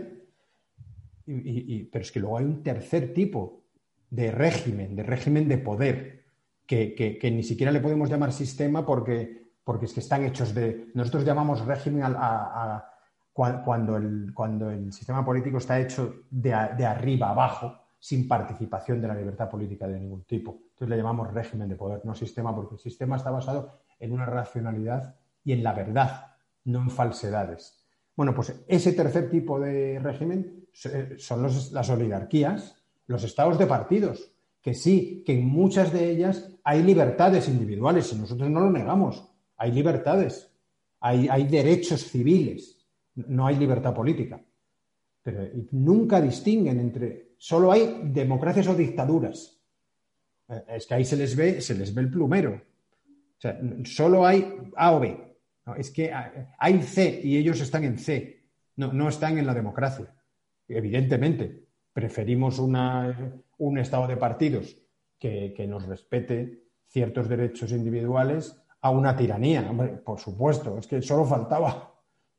Y, 1.24 1.84
pero 1.84 2.02
es 2.02 2.10
que 2.10 2.18
luego 2.20 2.38
hay 2.38 2.44
un 2.44 2.62
tercer 2.62 3.14
tipo 3.14 3.62
de 4.10 4.32
régimen, 4.32 4.96
de 4.96 5.04
régimen 5.04 5.48
de 5.48 5.58
poder, 5.58 6.24
que, 6.66 7.30
ni 7.32 7.42
siquiera 7.42 7.70
le 7.70 7.80
podemos 7.80 8.10
llamar 8.10 8.32
sistema 8.32 8.84
porque, 8.84 9.52
porque 9.62 9.86
es 9.86 9.92
que 9.92 10.00
están 10.00 10.24
hechos 10.24 10.52
de... 10.52 10.90
Nosotros 10.94 11.24
llamamos 11.24 11.64
régimen 11.64 12.02
a, 12.04 12.84
cuando, 13.32 13.96
el, 13.96 14.32
cuando 14.34 14.68
el 14.70 14.92
sistema 14.92 15.24
político 15.24 15.58
está 15.58 15.80
hecho 15.80 16.24
de, 16.30 16.50
de 16.76 16.84
arriba 16.84 17.30
abajo 17.30 17.78
sin 17.98 18.26
participación 18.26 19.00
de 19.00 19.06
la 19.06 19.14
libertad 19.14 19.48
política 19.48 19.86
de 19.86 20.00
ningún 20.00 20.24
tipo. 20.24 20.58
Entonces 20.70 20.88
le 20.88 20.96
llamamos 20.96 21.32
régimen 21.32 21.68
de 21.68 21.76
poder, 21.76 22.04
no 22.04 22.16
sistema, 22.16 22.52
porque 22.52 22.74
el 22.74 22.80
sistema 22.80 23.16
está 23.16 23.30
basado 23.30 23.78
en 24.00 24.12
una 24.12 24.26
racionalidad 24.26 25.14
y 25.44 25.52
en 25.52 25.62
la 25.62 25.72
verdad, 25.72 26.31
no 26.64 26.82
en 26.82 26.90
falsedades. 26.90 27.78
Bueno, 28.16 28.34
pues 28.34 28.54
ese 28.68 28.92
tercer 28.92 29.30
tipo 29.30 29.58
de 29.58 29.98
régimen 29.98 30.66
son 31.18 31.42
las 31.42 31.90
oligarquías, 31.90 32.76
los 33.06 33.24
estados 33.24 33.58
de 33.58 33.66
partidos, 33.66 34.32
que 34.60 34.74
sí, 34.74 35.22
que 35.26 35.38
en 35.38 35.46
muchas 35.46 35.92
de 35.92 36.10
ellas 36.10 36.48
hay 36.64 36.82
libertades 36.82 37.48
individuales 37.48 38.12
y 38.12 38.16
nosotros 38.16 38.48
no 38.50 38.60
lo 38.60 38.70
negamos, 38.70 39.28
hay 39.56 39.72
libertades, 39.72 40.50
hay, 41.00 41.28
hay 41.28 41.46
derechos 41.48 42.04
civiles, 42.04 42.86
no 43.14 43.46
hay 43.46 43.56
libertad 43.56 43.94
política. 43.94 44.40
Pero 45.22 45.48
nunca 45.70 46.20
distinguen 46.20 46.80
entre 46.80 47.32
Solo 47.42 47.72
hay 47.72 48.02
democracias 48.04 48.68
o 48.68 48.74
dictaduras. 48.76 49.58
Eh, 50.48 50.62
es 50.76 50.86
que 50.86 50.94
ahí 50.94 51.04
se 51.04 51.16
les 51.16 51.34
ve, 51.34 51.60
se 51.60 51.74
les 51.74 51.92
ve 51.92 52.02
el 52.02 52.08
plumero. 52.08 52.52
O 52.52 53.40
sea, 53.40 53.58
solo 53.82 54.24
hay 54.24 54.46
A 54.76 54.92
o 54.92 55.00
B. 55.00 55.31
es 55.76 55.90
que 55.90 56.12
hay 56.58 56.82
C 56.82 57.20
y 57.22 57.36
ellos 57.36 57.60
están 57.60 57.84
en 57.84 57.98
C. 57.98 58.42
No, 58.76 59.08
están 59.08 59.38
en 59.38 59.46
la 59.46 59.54
democracia. 59.54 60.14
Evidentemente, 60.66 61.66
preferimos 61.92 62.58
un 62.58 63.78
estado 63.78 64.06
de 64.06 64.16
partidos 64.16 64.76
que, 65.18 65.66
nos 65.68 65.86
respete 65.86 66.64
ciertos 66.88 67.28
derechos 67.28 67.72
individuales 67.72 68.56
a 68.80 68.90
una 68.90 69.16
tiranía. 69.16 69.70
por 70.04 70.18
supuesto, 70.18 70.78
es 70.78 70.86
que 70.86 71.00
solo 71.02 71.24
faltaba. 71.24 71.94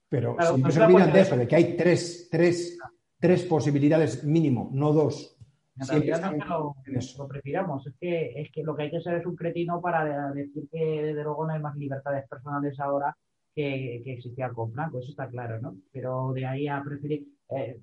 Pero 0.10 0.38
siempre 0.40 0.72
se 0.72 0.82
olvidan 0.82 1.14
de 1.14 1.22
eso, 1.22 1.38
de 1.38 1.48
que 1.48 1.56
hay 1.56 1.76
tres, 1.76 2.28
tres 2.30 2.78
tres 3.24 3.44
posibilidades 3.44 4.26
mínimo, 4.26 4.70
no 4.74 4.92
dos. 4.92 5.33
En 5.76 5.88
realidad 5.88 6.32
no 6.32 6.46
lo, 6.46 6.76
lo, 7.18 7.28
prefiramos, 7.28 7.88
es 7.88 7.96
que, 8.00 8.40
es 8.40 8.52
que 8.52 8.64
lo 8.64 8.76
que 8.76 8.84
hay 8.84 8.92
que 8.92 9.02
ser 9.02 9.16
es 9.16 9.26
un 9.26 9.36
cretino 9.36 9.82
para 9.82 10.32
decir 10.32 10.68
que 10.72 11.04
desde 11.04 11.24
luego 11.24 11.48
no 11.48 11.54
hay 11.54 11.60
más 11.60 11.76
libertades 11.76 12.28
personales 12.28 12.80
ahora 12.80 13.18
que, 13.56 14.02
que 14.04 14.14
existían 14.14 14.54
con 14.54 14.72
Franco, 14.72 15.00
eso 15.00 15.10
está 15.10 15.28
claro, 15.28 15.60
¿no? 15.60 15.76
Pero 15.92 16.32
de 16.34 16.46
ahí 16.46 16.68
a 16.68 16.84
preferir. 16.84 17.26
Eh, 17.50 17.80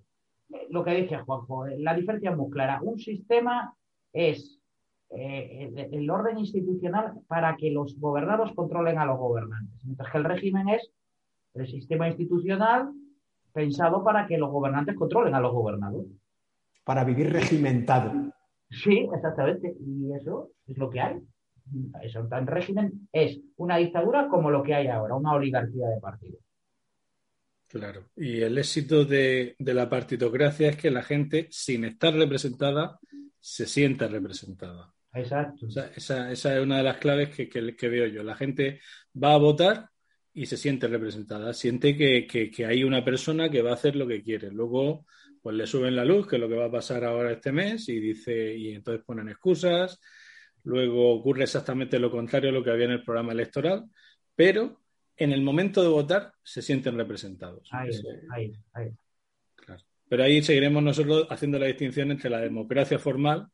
lo 0.70 0.84
que 0.84 0.94
dice 0.94 1.18
Juanjo, 1.18 1.66
la 1.66 1.94
diferencia 1.94 2.30
es 2.30 2.36
muy 2.36 2.50
clara. 2.50 2.80
Un 2.82 2.98
sistema 2.98 3.74
es 4.12 4.60
eh, 5.10 5.88
el, 5.92 6.08
orden 6.08 6.38
institucional 6.38 7.14
para 7.26 7.56
que 7.56 7.70
los 7.70 7.98
gobernados 7.98 8.52
controlen 8.54 8.98
a 8.98 9.04
los 9.04 9.18
gobernantes, 9.18 9.84
mientras 9.84 10.10
que 10.10 10.18
el 10.18 10.24
régimen 10.24 10.68
es 10.68 10.90
el 11.54 11.66
sistema 11.66 12.08
institucional 12.08 12.92
pensado 13.52 14.04
para 14.04 14.26
que 14.28 14.38
los 14.38 14.50
gobernantes 14.50 14.94
controlen 14.94 15.34
a 15.34 15.40
los 15.40 15.52
gobernados. 15.52 16.06
Para 16.90 17.04
vivir 17.04 17.32
regimentado. 17.32 18.34
Sí, 18.68 19.08
exactamente. 19.14 19.76
Y 19.78 20.12
eso 20.12 20.50
es 20.66 20.76
lo 20.76 20.90
que 20.90 21.00
hay. 21.00 21.20
Eso, 22.02 22.26
el 22.28 22.46
régimen 22.48 23.08
es 23.12 23.38
una 23.58 23.76
dictadura 23.76 24.26
como 24.28 24.50
lo 24.50 24.60
que 24.60 24.74
hay 24.74 24.88
ahora, 24.88 25.14
una 25.14 25.34
oligarquía 25.34 25.86
de 25.86 26.00
partidos. 26.00 26.40
Claro. 27.68 28.06
Y 28.16 28.40
el 28.40 28.58
éxito 28.58 29.04
de, 29.04 29.54
la 29.60 29.88
partitocracia 29.88 30.70
es 30.70 30.76
que 30.78 30.90
la 30.90 31.04
gente, 31.04 31.46
sin 31.52 31.84
estar 31.84 32.12
representada, 32.12 32.98
se 33.38 33.66
sienta 33.66 34.08
representada. 34.08 34.92
Exacto. 35.12 35.68
esa, 35.94 36.32
es 36.32 36.44
una 36.44 36.78
de 36.78 36.82
las 36.82 36.96
claves 36.96 37.28
que, 37.28 37.48
que, 37.48 37.88
veo 37.88 38.08
yo. 38.08 38.24
La 38.24 38.34
gente 38.34 38.80
va 39.14 39.34
a 39.34 39.38
votar 39.38 39.90
y 40.32 40.46
se 40.46 40.56
siente 40.56 40.88
representada, 40.88 41.54
siente 41.54 41.96
que, 41.96 42.50
hay 42.66 42.82
una 42.82 43.04
persona 43.04 43.48
que 43.48 43.62
va 43.62 43.70
a 43.70 43.74
hacer 43.74 43.94
lo 43.94 44.08
que 44.08 44.24
quiere. 44.24 44.50
Luego, 44.50 45.06
pues 45.42 45.56
le 45.56 45.66
suben 45.66 45.96
la 45.96 46.04
luz, 46.04 46.26
que 46.26 46.36
es 46.36 46.40
lo 46.40 46.48
que 46.48 46.56
va 46.56 46.66
a 46.66 46.70
pasar 46.70 47.04
ahora 47.04 47.32
este 47.32 47.52
mes, 47.52 47.88
y 47.88 47.98
dice, 47.98 48.54
y 48.54 48.74
entonces 48.74 49.04
ponen 49.04 49.28
excusas. 49.28 50.00
Luego 50.64 51.14
ocurre 51.14 51.44
exactamente 51.44 51.98
lo 51.98 52.10
contrario 52.10 52.50
a 52.50 52.52
lo 52.52 52.62
que 52.62 52.70
había 52.70 52.84
en 52.84 52.92
el 52.92 53.04
programa 53.04 53.32
electoral, 53.32 53.84
pero 54.34 54.80
en 55.16 55.32
el 55.32 55.42
momento 55.42 55.82
de 55.82 55.88
votar 55.88 56.32
se 56.42 56.62
sienten 56.62 56.96
representados. 56.96 57.68
Ahí, 57.72 57.90
ahí, 58.34 58.52
ahí. 58.74 58.90
Pero 60.08 60.24
ahí 60.24 60.42
seguiremos 60.42 60.82
nosotros 60.82 61.26
haciendo 61.30 61.58
la 61.58 61.66
distinción 61.66 62.10
entre 62.10 62.30
la 62.30 62.40
democracia 62.40 62.98
formal 62.98 63.46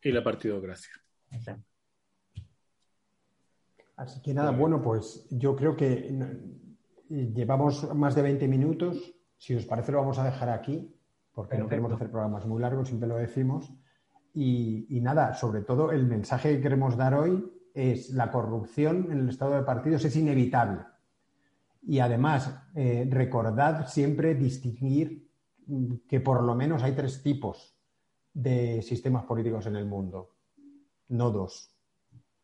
y 0.00 0.12
la 0.12 0.22
partidocracia. 0.22 0.92
Exacto. 1.32 1.66
Así 3.96 4.22
que 4.22 4.32
nada, 4.32 4.50
bueno, 4.52 4.82
pues 4.82 5.26
yo 5.30 5.54
creo 5.54 5.76
que 5.76 6.10
llevamos 7.08 7.94
más 7.94 8.14
de 8.14 8.22
20 8.22 8.48
minutos. 8.48 9.14
Si 9.36 9.54
os 9.54 9.66
parece, 9.66 9.92
lo 9.92 9.98
vamos 9.98 10.18
a 10.18 10.24
dejar 10.24 10.48
aquí, 10.48 10.94
porque 11.34 11.58
no 11.58 11.68
queremos 11.68 11.92
hacer 11.92 12.10
programas 12.10 12.46
muy 12.46 12.60
largos, 12.60 12.88
siempre 12.88 13.08
lo 13.08 13.16
decimos. 13.16 13.72
Y, 14.34 14.86
nada, 15.02 15.34
sobre 15.34 15.62
todo 15.62 15.92
el 15.92 16.06
mensaje 16.06 16.56
que 16.56 16.62
queremos 16.62 16.96
dar 16.96 17.14
hoy 17.14 17.52
es 17.74 18.10
la 18.10 18.30
corrupción 18.30 19.08
en 19.10 19.20
el 19.20 19.28
estado 19.28 19.54
de 19.54 19.62
partidos 19.62 20.04
es 20.04 20.16
inevitable. 20.16 20.80
Y 21.82 21.98
además, 21.98 22.54
eh, 22.74 23.06
recordad 23.10 23.88
siempre 23.88 24.34
distinguir 24.34 25.28
que 26.08 26.20
por 26.20 26.42
lo 26.42 26.54
menos 26.54 26.82
hay 26.82 26.92
tres 26.92 27.22
tipos 27.22 27.76
de 28.32 28.82
sistemas 28.82 29.24
políticos 29.24 29.66
en 29.66 29.76
el 29.76 29.86
mundo, 29.86 30.36
no 31.08 31.30
dos. 31.30 31.74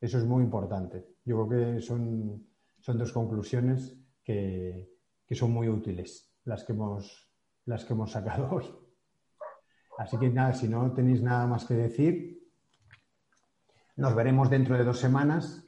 Eso 0.01 0.18
es 0.18 0.24
muy 0.24 0.44
importante. 0.44 1.07
Yo 1.24 1.46
creo 1.46 1.74
que 1.74 1.81
son, 1.81 2.46
son 2.79 2.98
dos 2.98 3.12
conclusiones 3.12 3.96
que, 4.22 4.90
son 5.31 5.53
muy 5.53 5.68
útiles 5.68 6.31
las 6.44 6.64
que, 6.64 6.72
hemos, 6.72 7.27
las 7.68 7.85
que 7.85 7.92
hemos 7.92 8.11
sacado 8.11 8.48
hoy. 8.54 8.64
Así 9.98 10.18
que 10.18 10.31
nada, 10.31 10.52
si 10.54 10.68
no 10.68 10.92
tenéis 10.92 11.22
nada 11.22 11.46
más 11.46 11.64
que 11.64 11.74
decir, 11.74 12.38
nos 13.96 14.14
veremos 14.14 14.48
dentro 14.48 14.76
de 14.76 14.85
dos 14.85 14.98
semanas. 14.98 15.64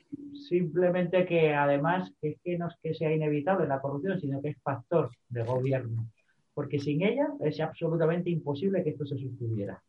Simplemente 0.49 1.27
que 1.27 1.55
además 1.55 2.13
es 2.23 2.37
que 2.43 2.57
no 2.57 2.69
es 2.69 2.75
que 2.83 2.95
sea 2.95 3.13
inevitable 3.13 3.67
la 3.67 3.81
corrupción, 3.81 4.21
sino 4.21 4.41
que 4.41 4.51
es 4.51 4.63
factor 4.63 5.11
de 5.29 5.43
gobierno. 5.43 6.09
Porque 6.55 6.79
sin 6.79 7.03
ella 7.03 7.29
es 7.41 7.61
absolutamente 7.61 8.31
imposible 8.31 8.83
que 8.83 8.91
esto 8.91 9.05
se 9.05 9.19
sucediera. 9.19 9.83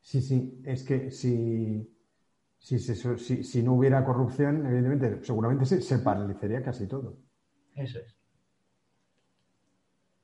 Sí, 0.00 0.20
sí, 0.20 0.60
es 0.64 0.84
que 0.84 1.10
si, 1.10 1.88
si, 2.58 3.62
no 3.62 3.74
hubiera 3.74 4.04
corrupción, 4.04 4.64
evidentemente, 4.66 5.24
seguramente 5.24 5.66
se, 5.66 5.98
paralizaría 5.98 6.62
casi 6.62 6.86
todo. 6.86 7.18
Eso 7.74 7.98
es. 7.98 8.16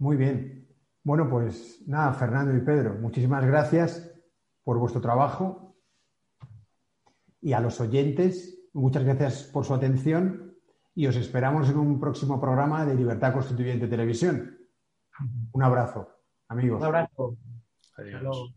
Muy 0.03 0.17
bien. 0.17 0.67
Bueno, 1.05 1.31
pues 1.31 1.81
nada, 1.87 2.13
Fernando 2.13 2.57
y 2.57 2.61
Pedro, 2.61 2.95
muchísimas 2.95 3.47
gracias 3.47 4.13
por 4.65 4.77
vuestro 4.77 5.01
trabajo. 5.01 5.77
Y 7.41 7.53
a 7.53 7.61
los 7.61 7.81
oyentes, 7.81 8.69
muchas 8.73 9.05
gracias 9.05 9.45
por 9.45 9.65
su 9.65 9.75
atención 9.75 10.57
y 10.97 11.07
os 11.07 11.15
esperamos 11.15 11.71
en 11.71 11.79
un 11.79 12.01
próximo 12.01 12.41
programa 12.41 12.85
de 12.85 12.97
Libertad 12.97 13.33
Constituyente 13.33 13.87
Televisión. 13.87 14.59
Un 15.53 15.63
abrazo, 15.63 16.09
amigos. 16.49 16.81
Un 16.81 16.87
abrazo. 16.87 17.37
Adiós. 17.97 18.57